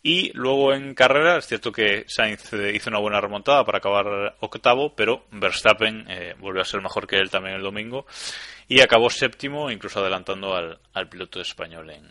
[0.02, 4.36] Y luego en carrera, es cierto que Sainz eh, hizo una buena remontada para acabar
[4.40, 8.06] octavo, pero Verstappen eh, volvió a ser mejor que él también el domingo
[8.68, 12.06] y acabó séptimo, incluso adelantando al, al piloto español en,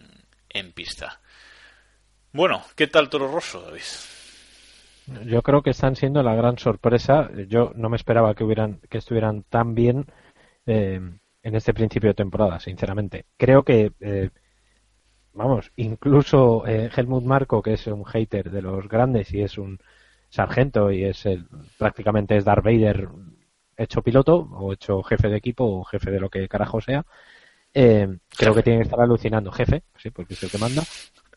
[0.49, 1.19] en pista.
[2.33, 3.81] Bueno, ¿qué tal Toro Rosso, David?
[5.25, 7.29] Yo creo que están siendo la gran sorpresa.
[7.47, 10.05] Yo no me esperaba que hubieran, que estuvieran tan bien
[10.65, 10.99] eh,
[11.47, 13.25] en este principio de temporada, sinceramente.
[13.37, 14.31] Creo que, eh,
[15.31, 19.79] vamos, incluso eh, Helmut Marco, que es un hater de los grandes y es un
[20.27, 23.07] sargento y es el, prácticamente es Darth Vader
[23.77, 27.05] hecho piloto o hecho jefe de equipo o jefe de lo que carajo sea,
[27.73, 30.83] eh, creo que tiene que estar alucinando, jefe, sí, porque es el que manda,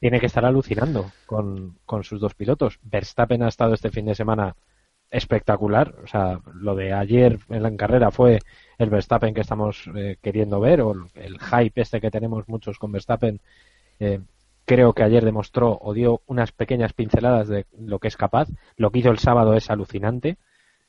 [0.01, 2.81] tiene que estar alucinando con, con sus dos pilotos.
[2.83, 4.57] Verstappen ha estado este fin de semana
[5.09, 8.41] espectacular, o sea, lo de ayer en la carrera fue
[8.81, 12.91] el Verstappen que estamos eh, queriendo ver, o el hype este que tenemos muchos con
[12.91, 13.39] Verstappen,
[13.99, 14.21] eh,
[14.65, 18.49] creo que ayer demostró o dio unas pequeñas pinceladas de lo que es capaz.
[18.77, 20.39] Lo que hizo el sábado es alucinante,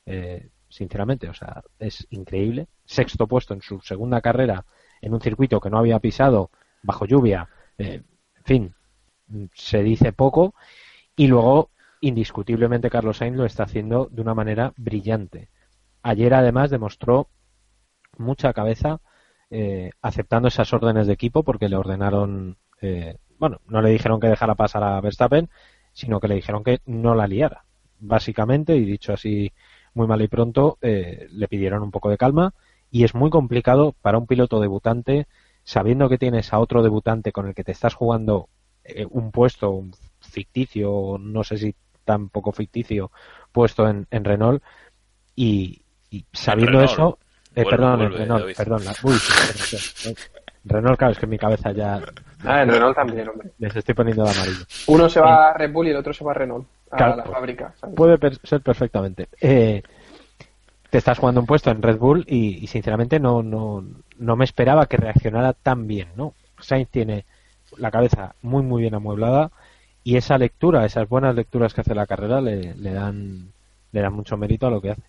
[0.06, 2.66] eh, sinceramente, o sea, es increíble.
[2.86, 4.64] Sexto puesto en su segunda carrera
[5.02, 6.50] en un circuito que no había pisado
[6.82, 8.04] bajo lluvia, en
[8.44, 8.74] fin,
[9.52, 10.54] se dice poco.
[11.14, 11.68] Y luego,
[12.00, 15.50] indiscutiblemente, Carlos Sainz lo está haciendo de una manera brillante.
[16.02, 17.28] Ayer, además, demostró
[18.18, 19.00] mucha cabeza
[19.50, 24.28] eh, aceptando esas órdenes de equipo porque le ordenaron, eh, bueno, no le dijeron que
[24.28, 25.50] dejara pasar a Verstappen,
[25.92, 27.64] sino que le dijeron que no la liara,
[27.98, 29.52] básicamente, y dicho así
[29.94, 32.54] muy mal y pronto, eh, le pidieron un poco de calma
[32.90, 35.26] y es muy complicado para un piloto debutante,
[35.64, 38.48] sabiendo que tienes a otro debutante con el que te estás jugando
[38.84, 43.10] eh, un puesto un ficticio, no sé si tan poco ficticio,
[43.52, 44.62] puesto en, en Renault
[45.36, 46.92] y, y sabiendo Renault.
[46.92, 47.18] eso,
[47.54, 48.56] eh, Vuelve, perdón, vuelve, Renault, David.
[48.56, 50.16] perdón, la- uy, perdón,
[50.64, 52.00] Renault, claro, es que en mi cabeza ya
[52.44, 53.50] Ah, en Renault también, hombre.
[53.58, 54.64] les estoy poniendo de amarillo.
[54.86, 57.16] Uno se va a Red Bull y el otro se va a Renault, a Claro,
[57.16, 57.72] la fábrica.
[57.80, 57.94] ¿sabes?
[57.96, 59.28] Puede ser perfectamente.
[59.40, 59.82] Eh,
[60.90, 63.84] te estás jugando un puesto en Red Bull y, y sinceramente no, no,
[64.18, 66.34] no me esperaba que reaccionara tan bien, ¿no?
[66.60, 67.24] Sainz tiene
[67.78, 69.50] la cabeza muy muy bien amueblada
[70.04, 73.52] y esa lectura, esas buenas lecturas que hace la carrera le, le dan
[73.92, 75.02] le dan mucho mérito a lo que hace.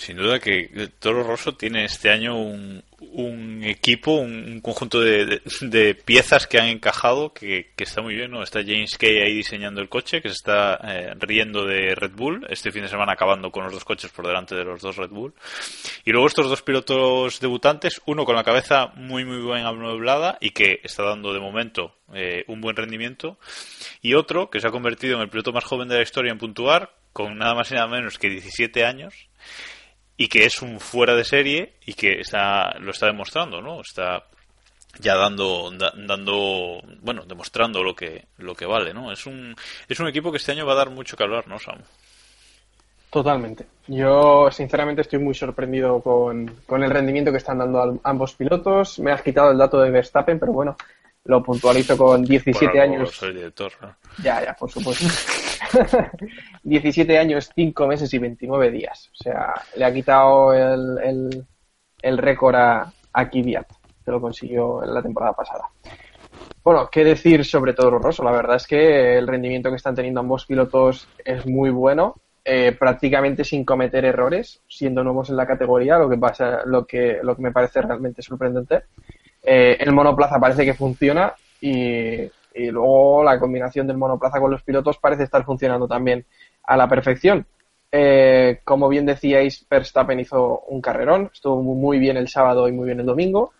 [0.00, 5.26] Sin duda que Toro Rosso tiene este año un, un equipo, un, un conjunto de,
[5.26, 8.30] de- de piezas que han encajado que, que está muy bien.
[8.30, 8.42] ¿no?
[8.42, 12.46] Está James Kay ahí diseñando el coche, que se está eh, riendo de Red Bull.
[12.48, 15.10] Este fin de semana acabando con los dos coches por delante de los dos Red
[15.10, 15.34] Bull.
[16.06, 20.52] Y luego estos dos pilotos debutantes, uno con la cabeza muy muy bien amueblada y
[20.52, 23.38] que está dando de momento eh, un buen rendimiento.
[24.00, 26.38] Y otro que se ha convertido en el piloto más joven de la historia en
[26.38, 29.12] puntuar, con nada más y nada menos que 17 años
[30.22, 33.80] y que es un fuera de serie y que está lo está demostrando, ¿no?
[33.80, 34.22] Está
[34.98, 39.10] ya dando da- dando bueno demostrando lo que lo que vale, ¿no?
[39.12, 39.56] Es un
[39.88, 41.78] es un equipo que este año va a dar mucho que hablar, ¿no, Sam?
[43.10, 43.66] Totalmente.
[43.88, 48.98] Yo, sinceramente, estoy muy sorprendido con, con el rendimiento que están dando ambos pilotos.
[49.00, 50.76] Me has quitado el dato de Verstappen, pero bueno,
[51.24, 53.10] lo puntualizo con 17 Por algo años.
[53.16, 53.96] Soy director, ¿no?
[54.22, 55.06] Ya, ya, por supuesto.
[56.62, 59.10] 17 años, 5 meses y 29 días.
[59.12, 61.44] O sea, le ha quitado el,
[62.02, 63.66] el, récord a, a Kvyat,
[64.04, 65.64] que lo consiguió en la temporada pasada.
[66.62, 68.22] Bueno, qué decir sobre Toro Rosso.
[68.22, 72.72] La verdad es que el rendimiento que están teniendo ambos pilotos es muy bueno, eh,
[72.78, 77.34] prácticamente sin cometer errores, siendo nuevos en la categoría, lo que pasa, lo que, lo
[77.36, 78.82] que me parece realmente sorprendente.
[79.42, 84.62] Eh, el monoplaza parece que funciona y, y luego la combinación del monoplaza con los
[84.62, 86.24] pilotos parece estar funcionando también
[86.64, 87.46] a la perfección.
[87.92, 92.86] Eh, como bien decíais, Verstappen hizo un carrerón, estuvo muy bien el sábado y muy
[92.86, 93.52] bien el domingo.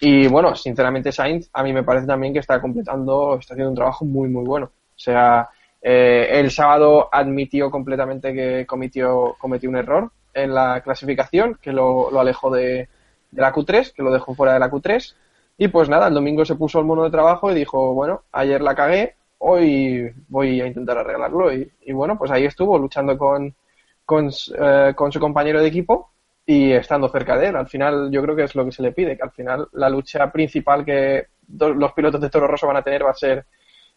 [0.00, 3.76] Y bueno, sinceramente Sainz a mí me parece también que está completando, está haciendo un
[3.76, 4.66] trabajo muy muy bueno.
[4.66, 5.48] O sea,
[5.80, 12.18] eh, el sábado admitió completamente que cometió, cometió un error en la clasificación, que lo,
[12.18, 12.88] alejó de,
[13.30, 15.14] de la Q3, que lo dejó fuera de la Q3.
[15.58, 18.60] Y pues nada, el domingo se puso el mono de trabajo y dijo, bueno, ayer
[18.60, 21.52] la cagué, hoy voy a intentar arreglarlo.
[21.52, 23.54] Y, y bueno, pues ahí estuvo luchando con,
[24.04, 26.10] con, eh, su compañero de equipo
[26.46, 27.56] y estando cerca de él.
[27.56, 29.90] Al final yo creo que es lo que se le pide, que al final la
[29.90, 33.44] lucha principal que los pilotos de Toro Rosso van a tener va a ser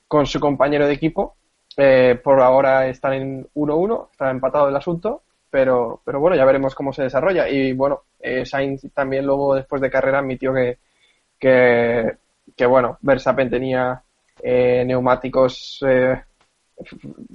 [0.08, 1.36] con su compañero de equipo.
[1.78, 6.76] Eh, por ahora están en 1-1, está empatado el asunto, pero, pero bueno, ya veremos
[6.76, 7.48] cómo se desarrolla.
[7.48, 10.80] Y bueno, eh, Sainz también luego después de carrera admitió que,
[11.40, 12.18] que,
[12.56, 14.02] que bueno, Verstappen tenía
[14.42, 16.22] eh, neumáticos eh,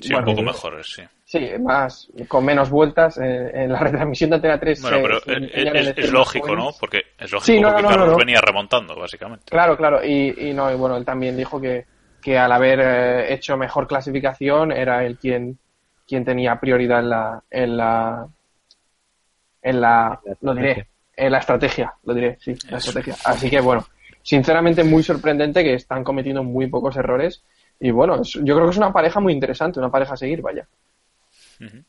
[0.00, 1.02] sí, bueno, un poco mejores, sí.
[1.24, 3.18] Sí, más, con menos vueltas.
[3.18, 4.82] Eh, en la retransmisión de Antena 3.
[4.82, 6.70] Bueno, pero se, es, es, es lógico, ¿no?
[6.78, 9.46] Porque es lógico sí, no, porque no, no, Carlos venía remontando, básicamente.
[9.50, 10.05] Claro, claro.
[10.05, 11.86] Y, y, no, y bueno, él también dijo que,
[12.22, 15.59] que al haber eh, hecho mejor clasificación era él quien,
[16.07, 18.26] quien tenía prioridad en la, en la,
[19.62, 23.16] en la, lo diré, en la estrategia, lo diré, sí, la estrategia.
[23.24, 23.86] Así que bueno,
[24.24, 27.44] sinceramente muy sorprendente que están cometiendo muy pocos errores
[27.78, 30.40] y bueno, es, yo creo que es una pareja muy interesante, una pareja a seguir,
[30.40, 30.66] vaya.
[31.60, 31.84] Uh -huh.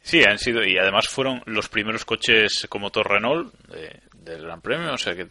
[0.00, 4.62] Sí, han sido, y además fueron los primeros coches con motor Renault de, del Gran
[4.62, 5.26] Premio, o sea que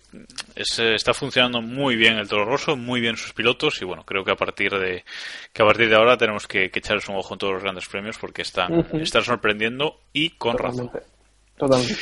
[0.56, 4.24] es, está funcionando muy bien el Toro Rosso, muy bien sus pilotos, y bueno, creo
[4.24, 5.04] que a partir de
[5.52, 7.88] que a partir de ahora tenemos que, que echarles un ojo en todos los grandes
[7.88, 9.02] premios porque están, uh -huh.
[9.02, 11.00] están sorprendiendo y con Totalmente.
[11.00, 11.12] razón.
[11.58, 11.96] Totalmente.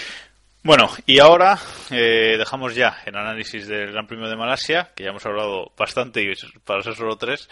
[0.65, 1.59] Bueno, y ahora
[1.91, 6.23] eh, dejamos ya el análisis del Gran Premio de Malasia, que ya hemos hablado bastante
[6.23, 6.33] y
[6.65, 7.47] para ser solo tres,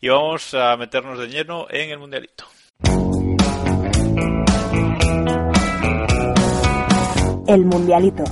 [0.00, 2.44] y vamos a meternos de lleno en el Mundialito.
[7.46, 8.24] El Mundialito.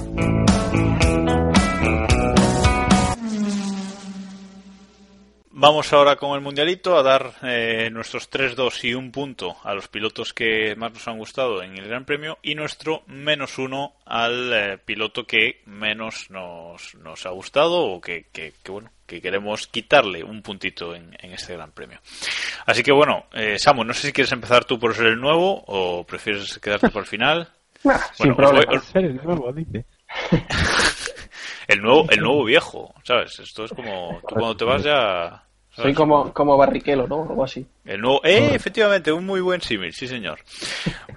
[5.67, 9.89] Vamos ahora con el Mundialito a dar eh, nuestros 3-2 y un punto a los
[9.89, 14.53] pilotos que más nos han gustado en el Gran Premio y nuestro menos uno al
[14.53, 19.67] eh, piloto que menos nos, nos ha gustado o que, que, que, bueno que queremos
[19.67, 21.99] quitarle un puntito en, en este Gran Premio.
[22.67, 25.65] Así que bueno, eh, Samu, no sé si quieres empezar tú por ser el nuevo
[25.67, 27.49] o prefieres quedarte por el final.
[27.85, 28.83] Nah, bueno, sin problema.
[28.95, 29.05] Voy...
[29.05, 29.85] el nuevo, dice.
[31.69, 33.39] el nuevo, el nuevo viejo, ¿sabes?
[33.41, 35.45] Esto es como tú cuando te vas ya
[35.75, 37.23] soy como, como Barrichello, ¿no?
[37.23, 37.67] Algo así.
[37.85, 38.21] El nuevo...
[38.25, 40.39] Eh, efectivamente, un muy buen símil, sí señor.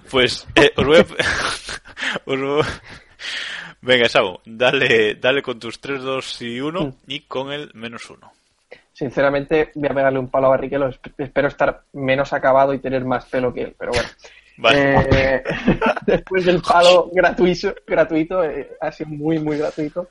[0.10, 1.02] Pues eh, os voy a...
[2.26, 2.64] os voy...
[3.82, 6.94] Venga, Sabo, dale, dale con tus 3, 2 y 1 mm.
[7.08, 8.32] y con el menos 1.
[8.92, 10.90] Sinceramente, voy a pegarle un palo a Barrichello.
[11.18, 14.10] Espero estar menos acabado y tener más pelo que él, pero bueno.
[14.58, 15.08] Vale.
[15.12, 15.44] Eh,
[16.08, 20.10] después del palo gratuito, gratuito eh, ha sido muy, muy gratuito.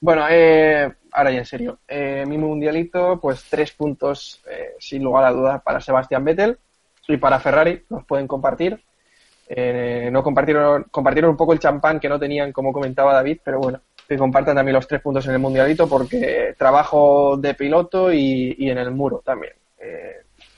[0.00, 1.80] Bueno, eh, ahora ya en serio.
[1.88, 6.58] Eh, mi mundialito, pues tres puntos eh, sin lugar a dudas para Sebastián Vettel
[7.08, 8.80] y para Ferrari, nos pueden compartir.
[9.48, 13.58] Eh, no compartieron, compartieron un poco el champán que no tenían, como comentaba David, pero
[13.58, 18.54] bueno, que compartan también los tres puntos en el mundialito porque trabajo de piloto y,
[18.58, 19.54] y en el muro también.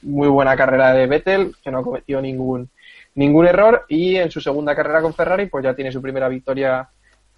[0.02, 2.68] muy buena carrera de Vettel, que no cometió ningún,
[3.14, 6.88] ningún error y en su segunda carrera con Ferrari, pues ya tiene su primera victoria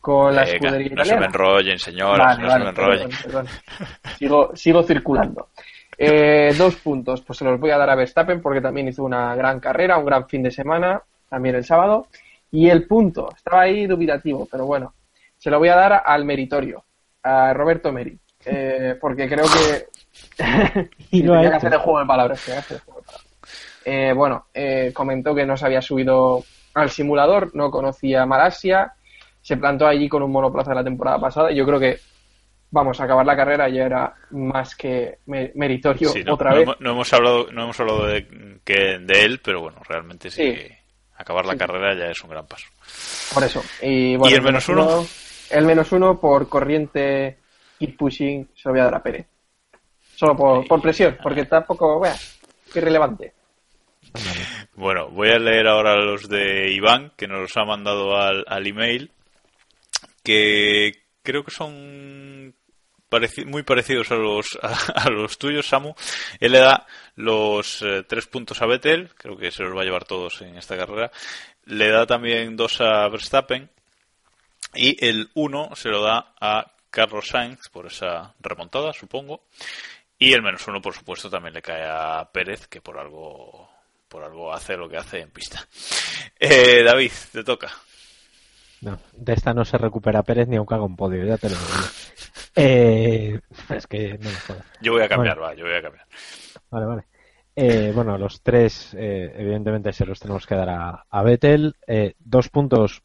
[0.03, 1.05] con la escudería no italiana.
[1.05, 3.09] se me enrollen, señoras, vale, no vale, se me enrollen.
[3.09, 3.47] Perdón, perdón.
[4.19, 5.49] Sigo, sigo circulando.
[5.97, 9.37] Eh, dos puntos, pues se los voy a dar a Verstappen porque también hizo una
[9.37, 12.09] gran carrera, un gran fin de semana, también el sábado.
[12.51, 14.93] Y el punto, estaba ahí dubitativo, pero bueno,
[15.39, 16.85] se lo voy a dar al meritorio,
[17.23, 19.87] a Roberto Meri, eh, porque creo que...
[21.13, 22.45] y no tenía que hacer el juego de palabras.
[22.45, 23.29] Que hacer el juego de palabras.
[23.85, 24.47] Eh, bueno,
[24.93, 26.43] comentó que no se había subido
[26.75, 28.95] al simulador, no conocía Malasia,
[29.43, 31.99] se plantó allí con un monoplaza la temporada pasada y yo creo que
[32.71, 36.69] vamos a acabar la carrera ya era más que meritorio sí, no, otra no, vez.
[36.81, 40.69] No, hemos hablado, no hemos hablado de, que, de él, pero bueno, realmente sí, sí.
[41.17, 41.59] acabar la sí.
[41.59, 42.67] carrera ya es un gran paso.
[43.35, 43.63] Por eso.
[43.83, 44.85] Y, bueno, ¿Y el menos uno?
[44.85, 45.07] uno?
[45.51, 47.39] El menos uno por corriente
[47.79, 49.27] keep pushing se lo voy a dar a Pérez.
[50.15, 52.15] Solo por, por presión, porque tampoco, vea,
[52.73, 53.35] qué irrelevante.
[54.75, 58.67] Bueno, voy a leer ahora los de Iván, que nos los ha mandado al, al
[58.67, 59.11] email
[60.23, 62.55] que creo que son
[63.47, 65.95] muy parecidos a los, a, los tuyos, Samu.
[66.41, 69.85] Él le da los eh, tres puntos a Vettel, creo que se los va a
[69.85, 71.11] llevar todos en esta carrera.
[71.65, 73.71] Le da también dos a Verstappen
[74.75, 79.45] y el uno se lo da a Carlos Sainz por esa remontada, supongo.
[80.19, 83.69] Y el menos uno, por supuesto, también le cae a Pérez, que por algo,
[84.09, 85.67] por algo hace lo que hace en pista.
[86.45, 87.73] Eh, David, te toca.
[88.83, 91.55] No, de esta no se recupera Pérez ni aunque haga un podio, ya te lo
[91.55, 91.69] digo.
[92.57, 94.67] Eh, es que no me jodas.
[94.81, 96.05] Yo voy a cambiar, va, yo voy a cambiar.
[96.71, 97.05] Vale, vale.
[97.55, 101.77] Eh, bueno, los tres, eh, evidentemente, se los tenemos que dar a, a Vettel.
[101.87, 103.03] Eh, dos puntos,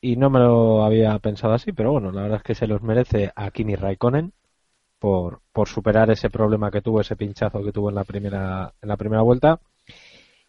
[0.00, 2.80] y no me lo había pensado así, pero bueno, la verdad es que se los
[2.80, 4.32] merece a Kimi Raikkonen
[4.98, 8.88] por, por superar ese problema que tuvo, ese pinchazo que tuvo en la primera, en
[8.88, 9.58] la primera vuelta.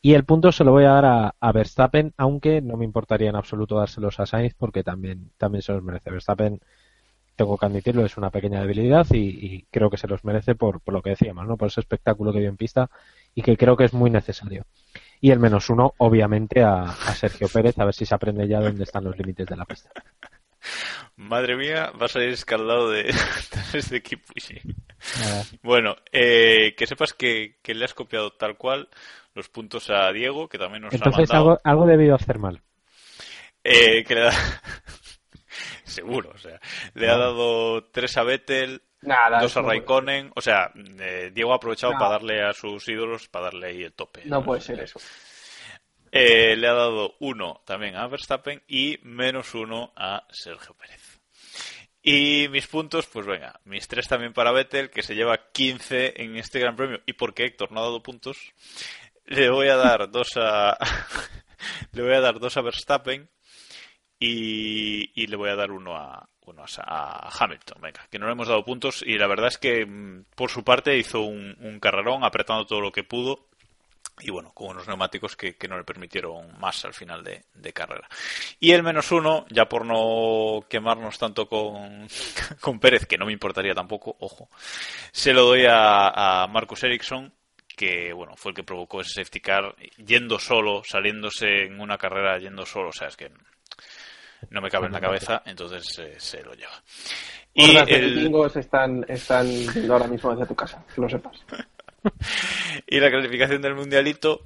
[0.02, 3.36] Y el punto se lo voy a dar a, Verstappen, aunque no me importaría en
[3.36, 6.10] absoluto dárselos a Sainz porque también, también se los merece.
[6.10, 6.60] Verstappen,
[7.36, 10.96] tengo que admitirlo, es una pequeña debilidad y, creo que se los merece por, por,
[10.96, 11.56] lo que decíamos, ¿no?
[11.56, 12.90] por ese espectáculo que dio en pista
[13.36, 14.66] y que creo que es muy necesario.
[15.20, 18.84] Y el menos uno, obviamente, a, Sergio Pérez, a ver si se aprende ya dónde
[18.84, 19.92] están los límites de la pista.
[21.16, 23.14] Madre mía, vas a ir escaldado de,
[23.74, 24.24] este equipo.
[25.62, 28.90] Bueno, eh, que sepas que, que, le has copiado tal cual
[29.34, 31.52] los puntos a Diego, que también nos Entonces, ha mandado...
[31.52, 32.62] algo, algo debido hacer mal.
[33.64, 34.32] Eh, que le da...
[35.84, 36.60] Seguro, o sea,
[36.94, 41.94] le ha dado tres a Vettel, dos a Raikkonen, o sea, eh, Diego ha aprovechado
[41.94, 44.22] para darle a sus ídolos, para darle ahí el tope.
[44.26, 45.00] No, puede ser eso.
[46.12, 51.20] Eh, le ha dado uno también a Verstappen y menos uno a Sergio Pérez.
[52.04, 56.36] Y mis puntos, pues venga, mis tres también para Vettel, que se lleva 15 en
[56.36, 57.00] este Gran Premio.
[57.06, 58.54] ¿Y porque Héctor no ha dado puntos?
[59.26, 60.78] Le voy a dar dos a.
[61.94, 63.30] le voy a dar dos a Verstappen
[64.22, 68.48] y, le voy a dar uno a, uno a, Hamilton, venga, que no le hemos
[68.48, 72.66] dado puntos y la verdad es que mm, por su parte hizo un, carrerón apretando
[72.66, 73.48] todo lo que pudo
[74.20, 78.08] y bueno, con unos neumáticos que, no le permitieron más al final de, carrera.
[78.60, 82.08] Y el menos uno, ya por no quemarnos tanto con,
[82.62, 84.50] con Pérez, que no me importaría tampoco, ojo,
[85.12, 87.34] se lo doy a, a Marcus Ericsson,
[87.82, 89.76] que bueno, fue el que provocó ese safety car
[90.06, 93.32] yendo solo, saliéndose en una carrera yendo solo, o sea, es que
[94.52, 96.80] no me cabe en la cabeza, entonces eh, se lo lleva.
[97.56, 99.48] Y los están, están
[99.90, 101.44] ahora mismo hacia tu casa, que lo sepas.
[102.86, 104.44] y la clasificación del mundialito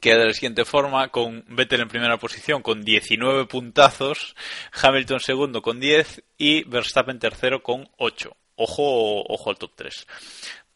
[0.00, 4.34] queda de la siguiente forma, con Vettel en primera posición con 19 puntazos,
[4.82, 8.36] Hamilton segundo con 10 y Verstappen tercero con 8.
[8.56, 10.06] Ojo, ojo al top 3.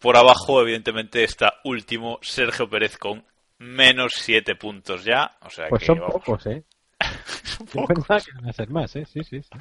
[0.04, 3.24] Por abajo, evidentemente, está último Sergio Pérez con
[3.56, 5.38] menos 7 puntos ya.
[5.40, 6.62] O sea pues que, son pocos, ¿eh?
[8.68, 9.06] más, ¿eh?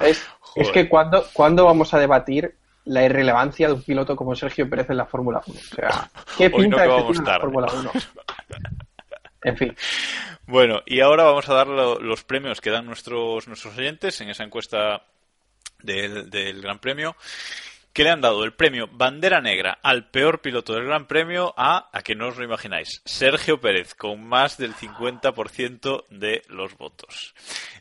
[0.00, 4.90] Es, que cuando, cuando vamos a debatir la irrelevancia de un piloto como Sergio Pérez
[4.90, 5.58] en la Fórmula 1.
[5.58, 7.90] O sea, ¿qué pinta no este la Fórmula 1?
[9.44, 9.74] En fin.
[10.46, 14.44] Bueno, y ahora vamos a dar los premios que dan nuestros, nuestros oyentes en esa
[14.44, 15.02] encuesta
[15.82, 17.16] del, del Gran Premio
[17.94, 21.88] que le han dado el premio Bandera Negra al peor piloto del Gran Premio a,
[21.96, 27.34] a que no os lo imagináis, Sergio Pérez, con más del 50% de los votos.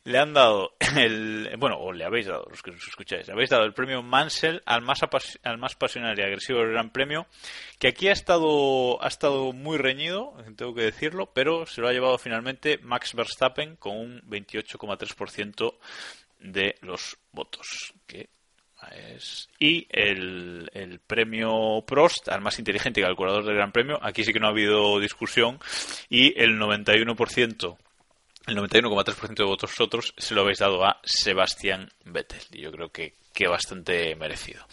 [0.03, 3.49] Le han dado el, bueno, o le habéis dado, los que os escucháis, le habéis
[3.49, 4.99] dado el premio Mansell al más,
[5.43, 7.25] al más pasional y agresivo del Gran Premio,
[7.79, 11.91] que aquí ha estado, ha estado muy reñido, tengo que decirlo, pero se lo ha
[11.91, 15.75] llevado finalmente Max Verstappen con un 28,3%
[16.39, 18.29] de los votos, que
[19.59, 23.99] y el, premio Prost al más inteligente calculador del Gran Premio.
[24.01, 25.59] Aquí sí que no ha habido discusión.
[26.09, 27.77] Y el 91%,
[28.47, 32.41] el 91,3% de votos otros se lo habéis dado a Sebastián Vettel.
[32.51, 34.65] Y yo creo que, que bastante merecido.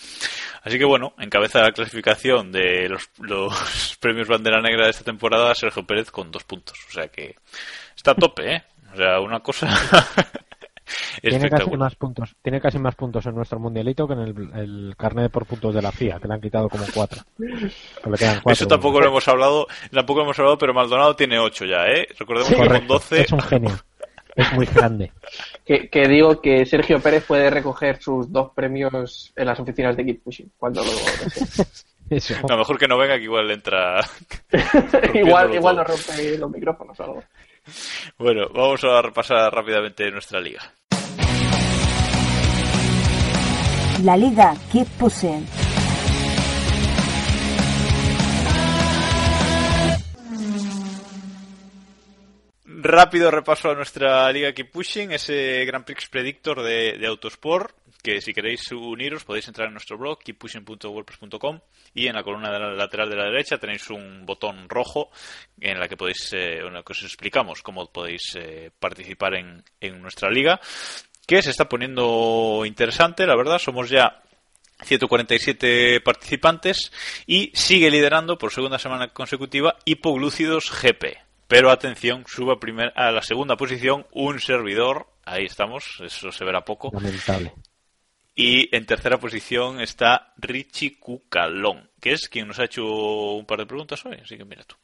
[0.63, 5.55] Así que bueno, encabeza la clasificación de los, los premios Bandera Negra de esta temporada
[5.55, 6.79] Sergio Pérez con dos puntos.
[6.89, 7.37] O sea que
[7.97, 8.65] está a tope, ¿eh?
[8.93, 9.69] O sea, una cosa
[11.23, 14.95] tiene casi más puntos tiene casi más puntos en nuestro mundialito que en el, el
[14.97, 17.23] carnet por puntos de la FIA que le han quitado como cuatro,
[18.47, 22.09] eso tampoco lo hemos hablado tampoco lo hemos hablado pero Maldonado tiene ocho ya eh
[22.19, 23.79] recordemos que con 12 es un genio
[24.37, 25.13] es muy grande
[25.65, 30.05] que, que, digo que Sergio Pérez puede recoger sus dos premios en las oficinas de
[30.05, 30.91] Keep Pushing cuando lo
[32.11, 32.35] Eso.
[32.49, 34.01] No, mejor que no venga, que igual entra.
[35.15, 37.25] igual igual nos rompe los micrófonos o algo.
[38.19, 40.61] Bueno, vamos a repasar rápidamente nuestra liga.
[44.03, 45.47] La liga Keep Pushing.
[52.83, 58.21] rápido repaso a nuestra liga Keep Pushing, ese Grand Prix Predictor de, de Autosport, que
[58.21, 61.61] si queréis uniros podéis entrar en nuestro blog keeppushing.wordpress.com
[61.95, 65.11] y en la columna de la lateral de la derecha tenéis un botón rojo
[65.61, 69.63] en la que podéis, eh, en la que os explicamos cómo podéis eh, participar en,
[69.81, 70.59] en nuestra liga,
[71.31, 74.21] que se está poniendo interesante, la verdad, somos ya
[74.83, 76.91] 147 participantes
[77.25, 81.19] y sigue liderando por segunda semana consecutiva Hipoglúcidos GP.
[81.47, 85.07] Pero atención, sube a, primer, a la segunda posición un servidor.
[85.25, 86.91] Ahí estamos, eso se verá poco.
[86.93, 87.53] Lamentable.
[88.35, 93.61] Y en tercera posición está Richie Cucalón, que es quien nos ha hecho un par
[93.61, 94.75] de preguntas hoy, así que mira tú.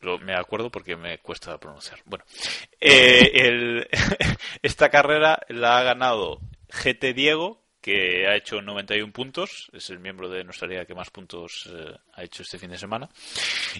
[0.00, 2.00] Lo, me acuerdo porque me cuesta pronunciar.
[2.04, 2.24] Bueno,
[2.80, 3.88] eh, el,
[4.62, 10.28] esta carrera la ha ganado GT Diego, que ha hecho 91 puntos, es el miembro
[10.28, 13.08] de nuestra liga que más puntos eh, ha hecho este fin de semana.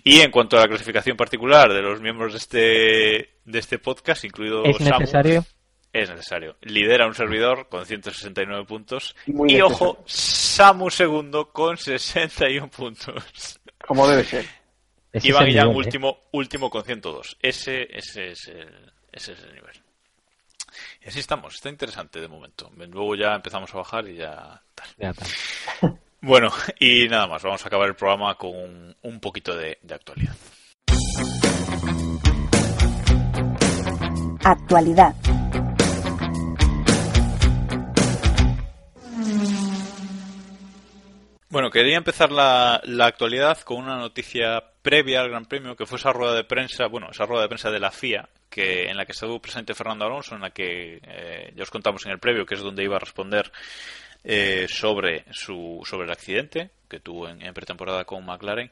[0.05, 2.59] Y en cuanto a la clasificación particular de los miembros de este,
[3.45, 5.45] de este podcast, incluido ¿Es Samu, necesario?
[5.93, 6.57] es necesario.
[6.63, 9.15] Lidera un servidor con 169 puntos.
[9.27, 9.67] Muy y necesario.
[9.67, 13.61] ojo, Samu segundo con 61 puntos.
[13.87, 14.47] Como debe ser.
[15.13, 15.87] Ese Iván es el Guillán nivel, ¿eh?
[15.87, 17.39] último, último con 102.
[17.43, 19.75] Ese, ese, es el, ese es el nivel.
[21.05, 22.71] Y así estamos, está interesante de momento.
[22.77, 24.89] Luego ya empezamos a bajar y ya tal.
[24.99, 25.27] Ya está.
[26.23, 29.95] Bueno, y nada más, vamos a acabar el programa con un, un poquito de, de
[29.95, 30.37] actualidad.
[34.45, 35.15] Actualidad.
[41.49, 45.99] Bueno, quería empezar la, la actualidad con una noticia previa al Gran Premio, que fue
[45.99, 49.05] esa rueda de prensa, bueno, esa rueda de prensa de la FIA, que en la
[49.05, 52.47] que estuvo presente Fernando Alonso, en la que eh, ya os contamos en el previo,
[52.47, 53.51] que es donde iba a responder
[54.25, 58.71] eh, sobre su sobre el accidente que tuvo en, en pretemporada con McLaren.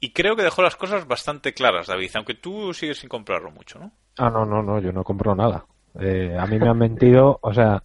[0.00, 3.78] Y creo que dejó las cosas bastante claras, David, aunque tú sigues sin comprarlo mucho,
[3.78, 3.92] ¿no?
[4.16, 5.66] Ah, no, no, no, yo no compro nada.
[5.98, 7.82] Eh, a mí me han mentido, o sea,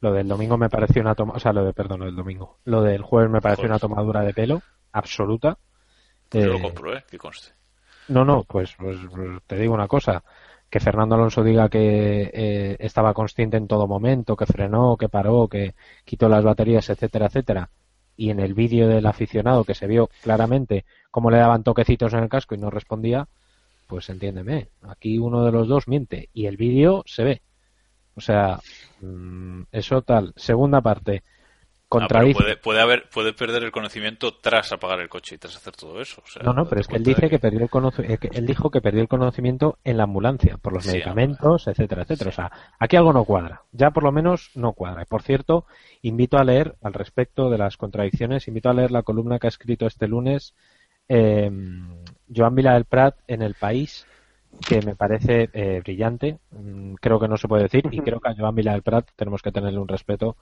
[0.00, 2.58] lo del domingo me pareció una toma, o sea, lo de, perdón, lo del domingo,
[2.64, 4.62] lo del jueves me pareció una tomadura de pelo
[4.92, 5.58] absoluta.
[6.32, 7.04] Yo lo Eh, compro, ¿eh?
[7.10, 7.52] Que conste.
[8.08, 10.24] No, no, pues, pues, pues te digo una cosa.
[10.70, 15.48] Que Fernando Alonso diga que eh, estaba consciente en todo momento, que frenó, que paró,
[15.48, 15.74] que
[16.04, 17.70] quitó las baterías, etcétera, etcétera.
[18.16, 22.20] Y en el vídeo del aficionado que se vio claramente cómo le daban toquecitos en
[22.20, 23.28] el casco y no respondía,
[23.86, 24.68] pues entiéndeme.
[24.82, 27.42] Aquí uno de los dos miente y el vídeo se ve.
[28.14, 28.60] O sea,
[29.00, 30.32] mm, eso tal.
[30.36, 31.22] Segunda parte.
[32.00, 32.38] Ah, pero Contradice.
[32.40, 36.00] puede, puede, haber, puede perder el conocimiento tras apagar el coche y tras hacer todo
[36.00, 36.22] eso.
[36.24, 38.46] o sea, No, no, pero es que él dice que perdió el conoci- eh, él
[38.46, 42.30] dijo que perdió el conocimiento en la ambulancia por los Sí, medicamentos, etcétera, etcétera.
[42.30, 43.62] O sea, aquí algo no cuadra.
[43.72, 45.02] Ya por lo menos no cuadra.
[45.02, 45.66] Y por cierto,
[46.02, 49.48] invito a leer al respecto de las contradicciones, invito a leer la columna que ha
[49.48, 50.54] escrito este lunes
[51.08, 51.50] eh,
[52.34, 54.06] Joan Vila del Prat en El País,
[54.66, 56.38] que me parece eh, brillante.
[56.50, 59.08] Mm, Creo que no se puede decir y creo que a Joan Vila del Prat
[59.16, 60.36] tenemos que tenerle un respeto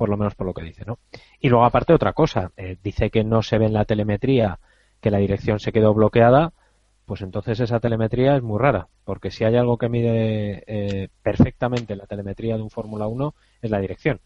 [0.00, 0.98] por lo menos por lo que dice, ¿no?
[1.40, 4.58] Y luego aparte otra cosa, eh, dice que no se ve en la telemetría
[4.98, 6.54] que la dirección se quedó bloqueada,
[7.04, 11.96] pues entonces esa telemetría es muy rara, porque si hay algo que mide eh, perfectamente
[11.96, 14.20] la telemetría de un Fórmula 1 es la dirección.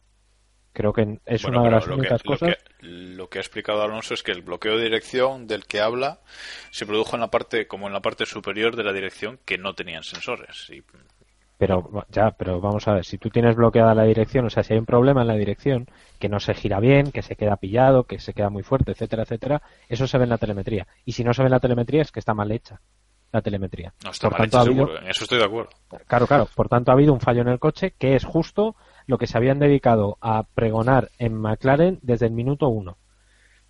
[0.72, 2.56] Creo que es Bueno, una de las lo únicas que, lo cosas.
[2.56, 6.20] que- Lo que, ha explicado Alonso es que el bloqueo de dirección del que habla
[6.70, 9.74] se produjo en la parte, como en la parte superior de la dirección que no
[9.74, 10.68] tenían sensores.
[10.70, 10.82] Y,
[11.66, 14.74] Pero ya, pero vamos a ver, si tú tienes bloqueada la dirección, o sea, si
[14.74, 15.86] hay un problema en la dirección,
[16.18, 19.22] que no se gira bien, que se queda pillado, que se queda muy fuerte, etcétera,
[19.22, 20.86] etcétera, eso se ve en la telemetría.
[21.06, 22.82] Y si no se ve en la telemetría es que está mal hecha
[23.32, 23.94] la telemetría.
[24.04, 25.02] no está Por mal tanto, hecho, ha habido- seguro.
[25.02, 25.70] En eso estoy de acuerdo.
[26.06, 26.48] Claro, claro.
[26.54, 29.38] Por tanto, ha habido un fallo en el coche que es justo lo que se
[29.38, 32.98] habían dedicado a pregonar en McLaren desde el minuto uno.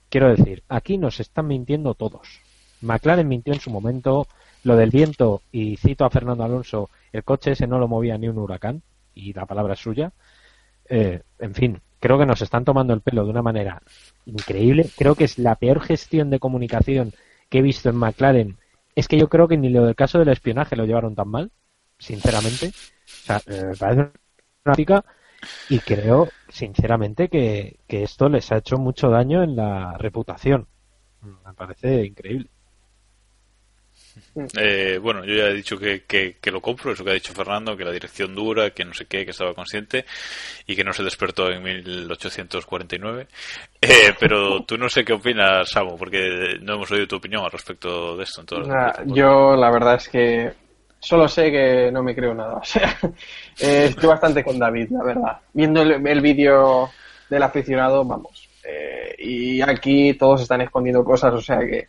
[0.08, 2.40] Quiero decir, aquí nos están mintiendo todos.
[2.82, 4.26] McLaren mintió en su momento,
[4.64, 8.28] lo del viento, y cito a Fernando Alonso, el coche ese no lo movía ni
[8.28, 8.82] un huracán,
[9.14, 10.12] y la palabra suya.
[10.88, 13.82] Eh, en fin, creo que nos están tomando el pelo de una manera
[14.26, 14.88] increíble.
[14.96, 17.12] Creo que es la peor gestión de comunicación
[17.48, 18.58] que he visto en McLaren.
[18.94, 21.50] Es que yo creo que ni lo del caso del espionaje lo llevaron tan mal,
[21.98, 22.68] sinceramente.
[22.68, 22.72] O
[23.06, 24.10] sea, eh, me parece
[24.64, 25.04] una
[25.68, 30.68] y creo, sinceramente, que, que esto les ha hecho mucho daño en la reputación.
[31.22, 32.50] Me parece increíble.
[34.58, 37.32] Eh, bueno, yo ya he dicho que, que, que lo compro, eso que ha dicho
[37.32, 40.04] Fernando, que la dirección dura, que no sé qué, que estaba consciente
[40.66, 43.26] y que no se despertó en 1849.
[43.80, 47.50] Eh, pero tú no sé qué opinas, Samu, porque no hemos oído tu opinión al
[47.52, 48.40] respecto de esto.
[48.40, 49.06] En todas las Nah, noticias.
[49.06, 50.52] yo la verdad es que
[50.98, 52.54] solo sé que no me creo nada.
[52.62, 52.98] O sea,
[53.60, 55.38] eh, estoy bastante con David, la verdad.
[55.52, 56.90] Viendo el, el vídeo
[57.28, 58.48] del aficionado, vamos.
[58.64, 61.88] eh, y aquí todos están escondiendo cosas, o sea que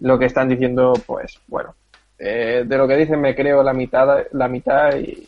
[0.00, 1.74] lo que están diciendo, pues bueno,
[2.18, 5.26] eh, de lo que dicen me creo la mitad, la mitad y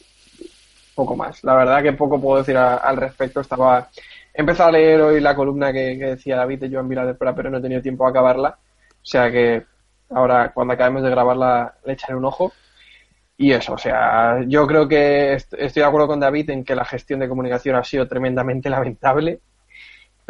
[0.95, 1.43] poco más.
[1.45, 3.41] La verdad que poco puedo decir a- al respecto.
[3.41, 3.91] Estaba
[4.35, 6.89] he a leer hoy la columna que, decía David de Joan
[7.35, 8.59] pero no he tenido tiempo a acabarla.
[8.61, 9.65] O sea que
[10.11, 12.53] ahora cuando acabemos de grabarla le echaré un ojo.
[13.37, 16.75] Y eso, o sea, yo creo que est- estoy de acuerdo con David en que
[16.75, 19.41] la gestión de comunicación ha sido tremendamente lamentable.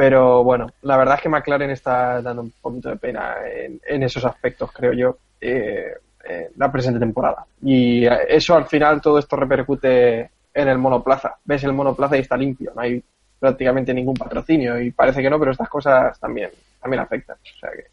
[0.00, 4.02] Pero bueno, la verdad es que McLaren está dando un poquito de pena en, en
[4.02, 5.92] esos aspectos, creo yo, eh,
[6.26, 7.44] eh, la presente temporada.
[7.60, 11.36] Y eso al final, todo esto repercute en el monoplaza.
[11.44, 13.04] Ves el monoplaza y está limpio, no hay
[13.38, 14.80] prácticamente ningún patrocinio.
[14.80, 16.48] Y parece que no, pero estas cosas también,
[16.80, 17.36] también afectan.
[17.36, 17.84] O sea que,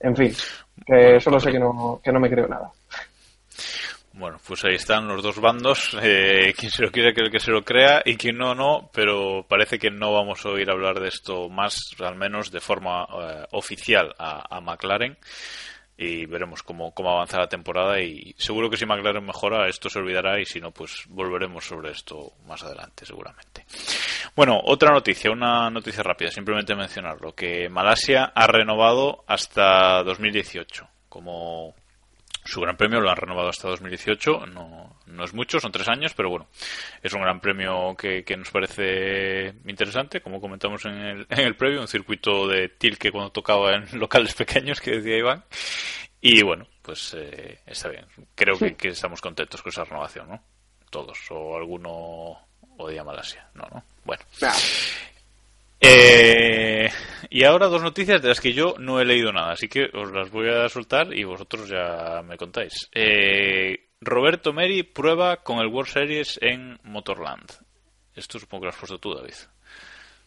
[0.00, 0.32] en fin,
[0.84, 2.68] que solo sé que no, que no me creo nada.
[4.18, 5.96] Bueno, pues ahí están los dos bandos.
[6.08, 8.90] Eh, quien se lo quiera que el que se lo crea y quien no, no.
[8.92, 13.04] Pero parece que no vamos a oír hablar de esto más, al menos de forma
[13.04, 15.16] eh, oficial a, a McLaren.
[15.96, 18.00] Y veremos cómo, cómo avanza la temporada.
[18.00, 20.40] Y seguro que si McLaren mejora, esto se olvidará.
[20.40, 23.66] Y si no, pues volveremos sobre esto más adelante, seguramente.
[24.34, 27.34] Bueno, otra noticia, una noticia rápida, simplemente mencionarlo.
[27.34, 31.74] Que Malasia ha renovado hasta 2018 como
[32.48, 36.14] su gran premio lo han renovado hasta 2018 no, no es mucho, son tres años
[36.14, 36.48] pero bueno,
[37.02, 41.56] es un gran premio que, que nos parece interesante como comentamos en el, en el
[41.56, 45.44] previo, un circuito de tilque cuando tocaba en locales pequeños que decía Iván
[46.20, 50.42] y bueno, pues eh, está bien creo que, que estamos contentos con esa renovación, ¿no?
[50.88, 52.38] todos, o alguno
[52.78, 54.22] odia Malasia, no, no, bueno
[55.80, 56.88] eh,
[57.30, 60.10] y ahora dos noticias de las que yo no he leído nada, así que os
[60.12, 62.88] las voy a soltar y vosotros ya me contáis.
[62.92, 67.50] Eh, Roberto Meri prueba con el World Series en Motorland.
[68.14, 69.34] Esto supongo que lo has puesto tú, David.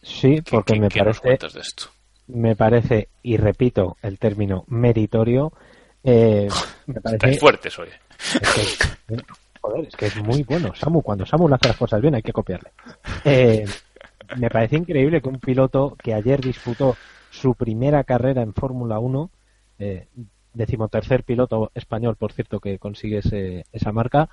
[0.02, 1.90] Sí, porque me ¿Qué parece, de esto?
[2.28, 5.52] me parece, y repito el término meritorio,
[6.02, 6.48] eh,
[6.86, 7.88] me parece Estáis fuertes hoy.
[8.40, 9.16] Es que,
[9.60, 10.74] joder, es que es muy bueno.
[10.74, 12.70] Samu, cuando Samu le hace las cosas bien, hay que copiarle.
[13.24, 13.64] Eh,
[14.36, 16.96] me parece increíble que un piloto que ayer disputó
[17.30, 19.30] su primera carrera en Fórmula 1,
[19.78, 20.06] eh,
[20.54, 24.28] decimotercer piloto español, por cierto, que consigue ese- esa marca,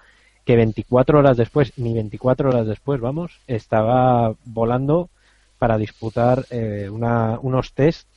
[0.45, 5.09] que 24 horas después, ni 24 horas después, vamos, estaba volando
[5.57, 8.07] para disputar eh, una- unos test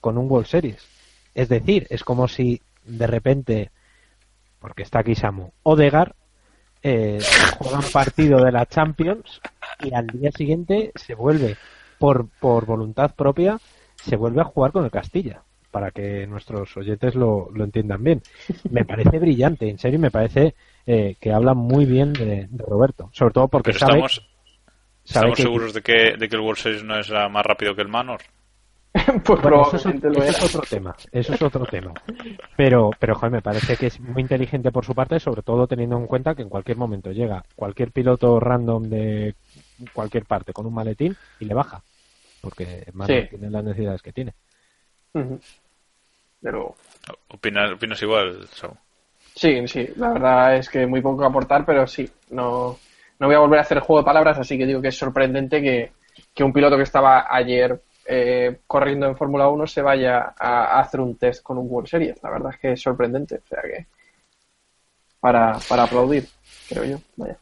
[0.00, 0.86] con un World Series.
[1.34, 3.70] Es decir, es como si de repente
[4.58, 6.14] porque está aquí Samu, Odegar
[6.82, 7.18] eh,
[7.58, 9.40] juega un partido de la Champions
[9.82, 11.56] y al día siguiente se vuelve,
[11.98, 13.58] por, por voluntad propia,
[13.96, 18.22] se vuelve a jugar con el Castilla, para que nuestros oyentes lo, lo entiendan bien.
[18.70, 20.54] Me parece brillante, en serio, me parece
[20.86, 24.12] eh, que habla muy bien de, de Roberto, sobre todo porque Pero sabe, estamos,
[25.04, 27.74] sabe ¿estamos que- seguros de que, de que el World Series no es más rápido
[27.74, 28.20] que el Manor.
[29.24, 31.92] Pues Bueno, eso, es, lo eso es otro tema, eso es otro tema.
[32.56, 35.96] Pero, pero joder, me parece que es muy inteligente por su parte, sobre todo teniendo
[35.96, 39.34] en cuenta que en cualquier momento llega cualquier piloto random de
[39.92, 41.82] cualquier parte con un maletín y le baja,
[42.40, 43.28] porque Manuel Sí.
[43.30, 44.32] tiene las necesidades que tiene.
[45.14, 45.40] Ujú.
[46.42, 46.74] Pero
[47.28, 48.48] ¿Opinas, opinas igual,
[49.34, 52.78] sí, sí, la verdad es que muy poco que aportar, pero sí, no,
[53.18, 55.60] no voy a volver a hacer juego de palabras, así que digo que es sorprendente
[55.62, 55.92] que,
[56.34, 60.80] que un piloto que estaba ayer eh, corriendo en Fórmula 1 se vaya a, a
[60.80, 62.22] hacer un test con un World Series.
[62.22, 63.86] La verdad es que es sorprendente, o sea que
[65.20, 66.26] para, para aplaudir,
[66.68, 66.98] creo yo.
[67.16, 67.36] Vaya.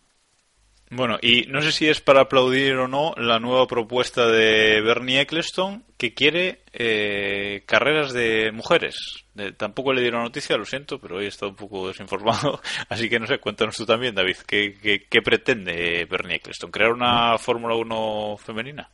[0.91, 5.21] Bueno, y no sé si es para aplaudir o no la nueva propuesta de Bernie
[5.21, 9.27] Eccleston que quiere eh, carreras de mujeres.
[9.57, 12.61] Tampoco le dieron noticia, lo siento, pero hoy he estado un poco desinformado.
[12.89, 16.71] Así que no sé, cuéntanos tú también, David, ¿qué, qué, qué pretende Bernie Eccleston?
[16.71, 18.91] ¿Crear una Fórmula 1 femenina?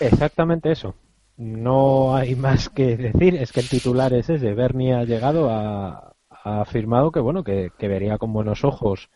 [0.00, 0.94] Exactamente eso.
[1.36, 4.54] No hay más que decir, es que el titular es ese.
[4.54, 9.10] Bernie ha llegado a, ha afirmado que bueno, que, que vería con buenos ojos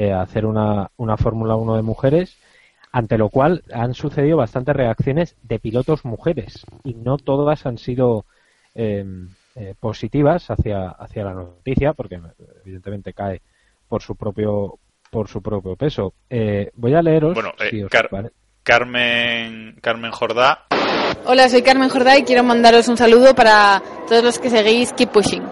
[0.00, 2.36] eh, hacer una, una Fórmula 1 de mujeres,
[2.92, 8.24] ante lo cual han sucedido bastantes reacciones de pilotos mujeres y no todas han sido
[8.76, 9.04] eh,
[9.56, 12.20] eh, positivas hacia, hacia la noticia, porque
[12.64, 13.42] evidentemente cae
[13.88, 14.78] por su propio
[15.10, 16.12] por su propio peso.
[16.30, 17.34] Eh, voy a leeros.
[17.34, 18.30] Bueno, eh, si os Car- pare-
[18.62, 20.66] Carmen, Carmen Jordá
[21.26, 25.10] Hola, soy Carmen Jordá y quiero mandaros un saludo para todos los que seguís Keep
[25.10, 25.42] Pushing.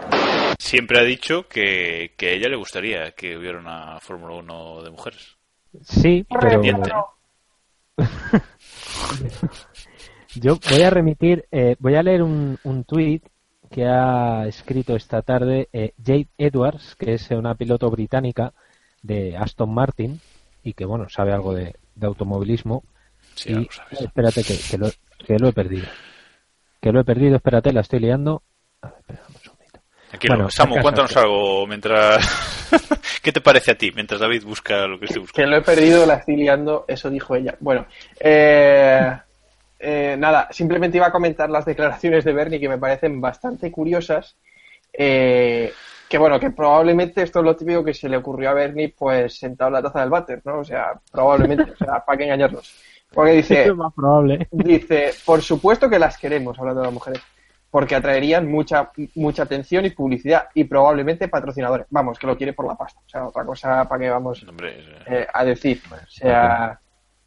[0.58, 4.90] Siempre ha dicho que, que a ella le gustaría que hubiera una Fórmula 1 de
[4.90, 5.36] mujeres.
[5.82, 6.62] Sí, pero
[10.34, 13.24] yo voy a remitir, eh, voy a leer un, un tuit
[13.70, 18.52] que ha escrito esta tarde eh, Jade Edwards, que es una piloto británica
[19.02, 20.20] de Aston Martin
[20.62, 22.84] y que, bueno, sabe algo de, de automovilismo.
[23.34, 24.00] Sí, y, algo sabes.
[24.02, 24.90] espérate, que, que lo,
[25.24, 25.86] que lo he perdido.
[26.80, 28.42] Que lo he perdido, espérate, la estoy liando.
[30.18, 30.34] Tranquilo.
[30.36, 32.70] Bueno, Samu, cuéntanos que- algo mientras...
[33.22, 35.44] ¿Qué te parece a ti mientras David busca lo que estoy buscando?
[35.46, 37.56] Que lo he perdido, la estoy liando, eso dijo ella.
[37.60, 37.86] Bueno,
[38.20, 39.16] eh,
[39.80, 44.36] eh, nada, simplemente iba a comentar las declaraciones de Bernie que me parecen bastante curiosas.
[44.92, 45.72] Eh,
[46.08, 49.36] que bueno, que probablemente esto es lo típico que se le ocurrió a Bernie, pues
[49.38, 50.60] sentado en la taza del váter, ¿no?
[50.60, 52.74] O sea, probablemente, o sea, para qué engañarnos.
[53.12, 54.46] Porque dice, Es más probable.
[54.52, 57.20] dice, por supuesto que las queremos, hablando de las mujeres,
[57.76, 61.86] porque atraerían mucha mucha atención y publicidad y probablemente patrocinadores.
[61.90, 63.00] Vamos, que lo quiere por la pasta.
[63.04, 65.82] O sea, otra cosa para que vamos Hombre, eh, a decir.
[65.92, 66.80] O sea,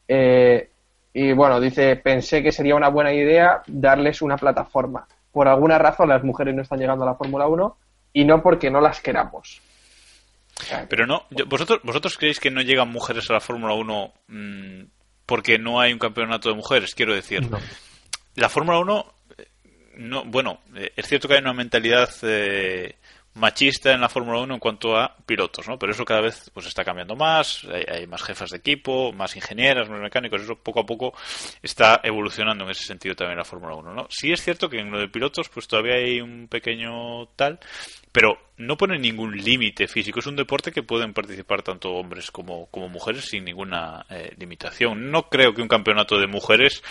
[0.07, 0.71] eh,
[1.13, 5.07] y bueno, dice, pensé que sería una buena idea darles una plataforma.
[5.31, 7.77] Por alguna razón las mujeres no están llegando a la Fórmula 1
[8.13, 9.61] y no porque no las queramos.
[10.89, 14.81] Pero no, yo- ¿vosotros, ¿vosotros creéis que no llegan mujeres a la Fórmula 1 mm,
[15.27, 16.95] porque no hay un campeonato de mujeres?
[16.95, 17.47] Quiero decir,
[18.33, 19.11] la Fórmula 1, eh,
[19.99, 22.95] no, bueno, eh, es cierto que hay una mentalidad eh,
[23.33, 25.77] machista en la Fórmula 1 en cuanto a pilotos, ¿no?
[25.77, 29.35] Pero eso cada vez pues está cambiando más, hay, hay más jefas de equipo, más
[29.35, 31.13] ingenieras, más mecánicos, eso poco a poco
[31.61, 34.07] está evolucionando en ese sentido también la Fórmula 1, ¿no?
[34.09, 37.59] Sí es cierto que en lo de pilotos pues todavía hay un pequeño tal,
[38.13, 40.19] pero no pone ningún límite físico.
[40.19, 45.11] Es un deporte que pueden participar tanto hombres como, como mujeres sin ninguna eh, limitación.
[45.11, 46.83] No creo que un campeonato de mujeres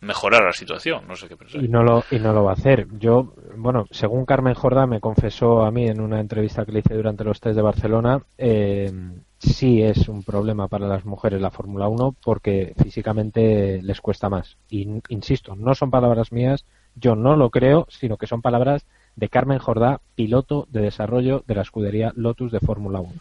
[0.00, 1.06] mejorara la situación.
[1.06, 1.62] No sé qué pensar.
[1.62, 2.86] Y no lo y no lo va a hacer.
[2.98, 6.94] Yo, bueno, según Carmen Jordá me confesó a mí en una entrevista que le hice
[6.94, 8.90] durante los test de Barcelona, eh,
[9.38, 14.56] sí es un problema para las mujeres la Fórmula 1 porque físicamente les cuesta más.
[14.70, 16.64] Y insisto, no son palabras mías,
[16.94, 18.86] yo no lo creo, sino que son palabras
[19.16, 23.12] de Carmen Jordá, piloto de desarrollo de la escudería Lotus de Fórmula 1.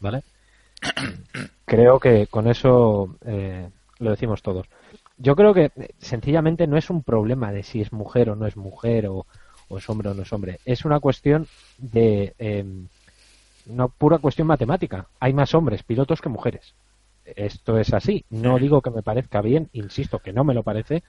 [0.00, 0.22] ¿Vale?
[1.64, 3.68] Creo que con eso eh,
[3.98, 4.66] lo decimos todos.
[5.18, 8.46] Yo creo que eh, sencillamente no es un problema de si es mujer o no
[8.46, 9.26] es mujer o,
[9.68, 10.58] o es hombre o no es hombre.
[10.64, 11.46] Es una cuestión
[11.78, 12.64] de eh,
[13.66, 15.06] una pura cuestión matemática.
[15.20, 16.74] Hay más hombres pilotos que mujeres.
[17.24, 18.24] Esto es así.
[18.30, 21.02] No digo que me parezca bien, insisto que no me lo parece,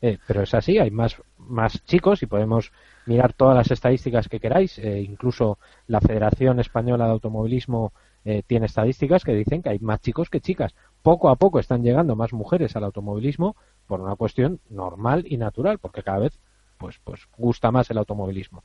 [0.00, 0.78] eh, pero es así.
[0.78, 2.72] Hay más, más chicos y podemos
[3.06, 4.78] mirar todas las estadísticas que queráis.
[4.78, 7.92] Eh, incluso la Federación Española de Automovilismo
[8.24, 10.74] eh, tiene estadísticas que dicen que hay más chicos que chicas.
[11.02, 15.78] Poco a poco están llegando más mujeres al automovilismo por una cuestión normal y natural,
[15.78, 16.38] porque cada vez
[16.78, 18.64] pues, pues gusta más el automovilismo.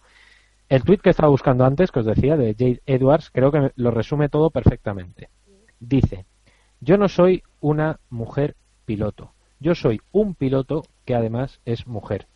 [0.69, 3.91] El tuit que estaba buscando antes, que os decía, de Jade Edwards, creo que lo
[3.91, 5.30] resume todo perfectamente.
[5.80, 6.25] Dice,
[6.80, 8.55] yo no soy una mujer
[8.85, 12.27] piloto, yo soy un piloto que además es mujer.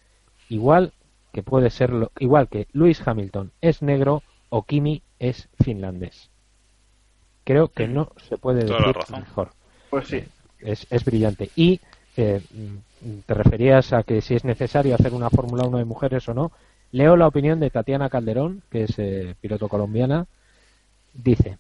[0.50, 0.94] Igual
[1.32, 6.32] que puede serlo, igual que Lewis Hamilton es negro o Kimi es finlandés.
[7.48, 9.22] Creo que no se puede Toda decir razón.
[9.22, 9.52] mejor.
[9.90, 10.22] Pues sí.
[10.60, 11.50] Es, es brillante.
[11.56, 11.80] Y
[12.18, 16.28] eh, mm, te referías a que si es necesario hacer una Fórmula 1 de mujeres
[16.28, 16.52] o no.
[16.92, 20.26] Leo la opinión de Tatiana Calderón, que es eh, piloto colombiana.
[21.14, 21.58] Dice,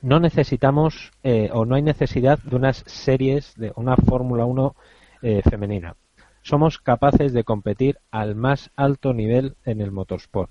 [0.00, 4.74] no necesitamos eh, o no hay necesidad de unas series de una Fórmula 1
[5.20, 5.96] eh, femenina.
[6.40, 10.50] Somos capaces de competir al más alto nivel en el motorsport.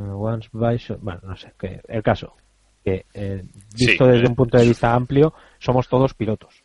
[0.00, 2.34] Once by bueno, no sé, que el caso
[2.84, 3.42] que eh,
[3.74, 6.62] visto Sí, desde eh, un punto de vista amplio somos todos pilotos.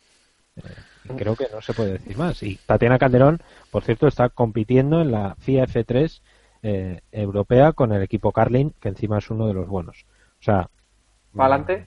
[0.56, 0.62] Eh,
[1.04, 2.42] y creo que no se puede decir más.
[2.42, 6.20] Y Tatiana Calderón, por cierto, está compitiendo en la FIA F3
[6.62, 10.06] eh, europea con el equipo Carlin, que encima es uno de los buenos.
[10.40, 10.70] O sea,
[11.34, 11.86] ¿Para adelante?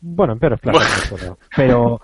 [0.00, 2.00] bueno, en peores plazas, pero, pero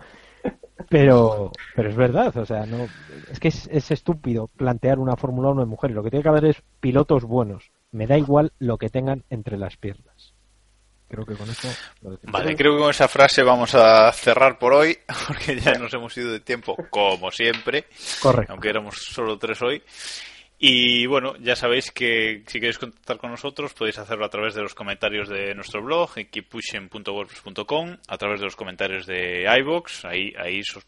[0.88, 2.86] pero pero es verdad, o sea, no
[3.30, 6.28] es que es, es estúpido plantear una Fórmula 1 de mujeres, lo que tiene que
[6.28, 7.72] haber es pilotos buenos.
[7.92, 10.34] Me da igual lo que tengan entre las piernas.
[11.08, 11.68] Creo que con eso
[12.02, 12.32] lo decimos.
[12.32, 14.96] Vale, creo que con esa frase vamos a cerrar por hoy,
[15.26, 17.86] porque ya nos hemos ido de tiempo, como siempre.
[18.20, 18.52] Correcto.
[18.52, 19.82] Aunque éramos solo tres hoy.
[20.60, 24.60] Y bueno, ya sabéis que si queréis contactar con nosotros podéis hacerlo a través de
[24.62, 30.32] los comentarios de nuestro blog, en keeppushing.wordpress.com, a través de los comentarios de iVoox, ahí,
[30.36, 30.82] ahí so-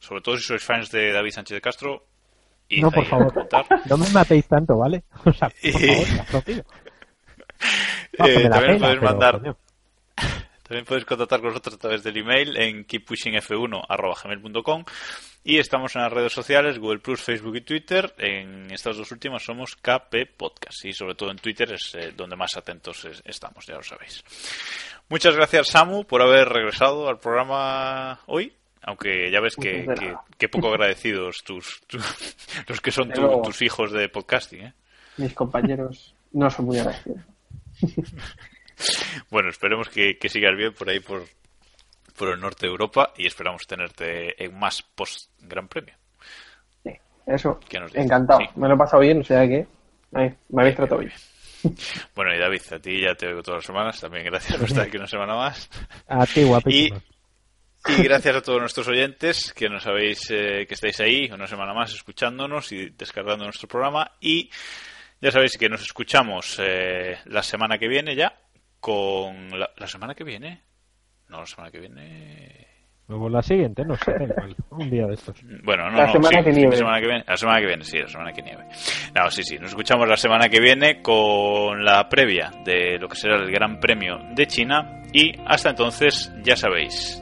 [0.00, 2.04] sobre todo si sois fans de David Sánchez de Castro,
[2.80, 3.48] No, por favor,
[3.90, 5.02] no me matéis tanto, ¿vale?
[5.24, 5.72] O sea, por
[6.42, 6.64] favor.
[8.18, 9.56] No, Eh, la también podéis pero, mandar coño.
[10.64, 14.84] También podéis contactar con nosotros a través del email en keeppushingf1.gmail.com
[15.44, 18.12] y estamos en las redes sociales, Google Plus, Facebook y Twitter.
[18.18, 22.36] En estas dos últimas somos KP Podcast y sobre todo en Twitter es eh, donde
[22.36, 24.22] más atentos es- estamos, ya lo sabéis.
[25.08, 28.52] Muchas gracias Samu por haber regresado al programa hoy.
[28.84, 30.00] Aunque ya ves que, Pues
[30.38, 31.98] que, poco agradecidos tus, tu-
[32.68, 34.62] los que son tu- tus hijos de podcasting.
[34.66, 34.72] ¿eh?
[35.18, 37.20] Mis compañeros no son muy agradecidos.
[39.30, 41.24] Bueno, esperemos que, que sigas bien por ahí, por,
[42.16, 45.94] por el norte de Europa, y esperamos tenerte en más post Gran Premio.
[47.24, 48.04] Eso, ¿Qué nos dices?
[48.06, 48.40] encantado.
[48.40, 48.46] Sí.
[48.56, 49.64] Me lo he pasado bien, o sea que
[50.12, 51.12] Ay, me habéis tratado bien.
[52.16, 54.00] Bueno, y David, a ti ya te veo todas las semanas.
[54.00, 55.70] También gracias por estar aquí una semana más.
[56.08, 56.96] A ti, guapísimo.
[56.98, 57.11] Y,
[57.88, 61.74] y gracias a todos nuestros oyentes que nos habéis, eh, que estáis ahí una semana
[61.74, 64.12] más escuchándonos y descargando nuestro programa.
[64.20, 64.50] Y
[65.20, 68.32] ya sabéis que nos escuchamos eh, la semana que viene ya
[68.80, 70.62] con la, la semana que viene.
[71.28, 72.66] No, la semana que viene.
[73.08, 74.12] Luego la siguiente, no sé,
[74.70, 75.36] un día de estos.
[75.64, 76.70] Bueno, no, La no, semana sí, que nieve.
[76.70, 78.64] La semana que viene, la semana que viene, sí, la semana que nieve.
[79.14, 83.16] No, sí, sí, nos escuchamos la semana que viene con la previa de lo que
[83.16, 87.21] será el Gran Premio de China y hasta entonces, ya sabéis,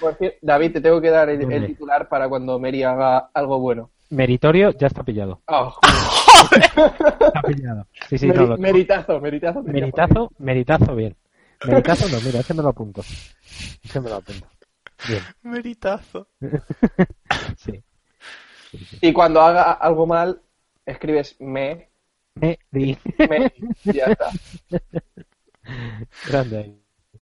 [0.00, 3.90] Por cierto, David, te tengo que dar el, titular para cuando Mary haga algo bueno.
[4.10, 5.40] Meritorio ya está pillado.
[6.42, 7.86] Oh, Está pillado.
[8.08, 9.62] Sí, sí, Meri- no, meritazo, meritazo.
[9.62, 11.14] Meritazo, meritazo bien.
[11.66, 13.02] Meritazo no, mira, ese me lo apunto.
[13.82, 14.46] Ese me lo apunto.
[15.08, 15.22] Bien.
[15.42, 16.28] Meritazo.
[17.58, 17.82] Sí.
[19.00, 20.40] Y cuando haga algo mal,
[20.86, 21.90] escribes me,
[22.36, 22.96] Meri.
[23.18, 23.52] me,
[23.84, 24.30] y ya está.
[26.28, 26.79] Grande ahí.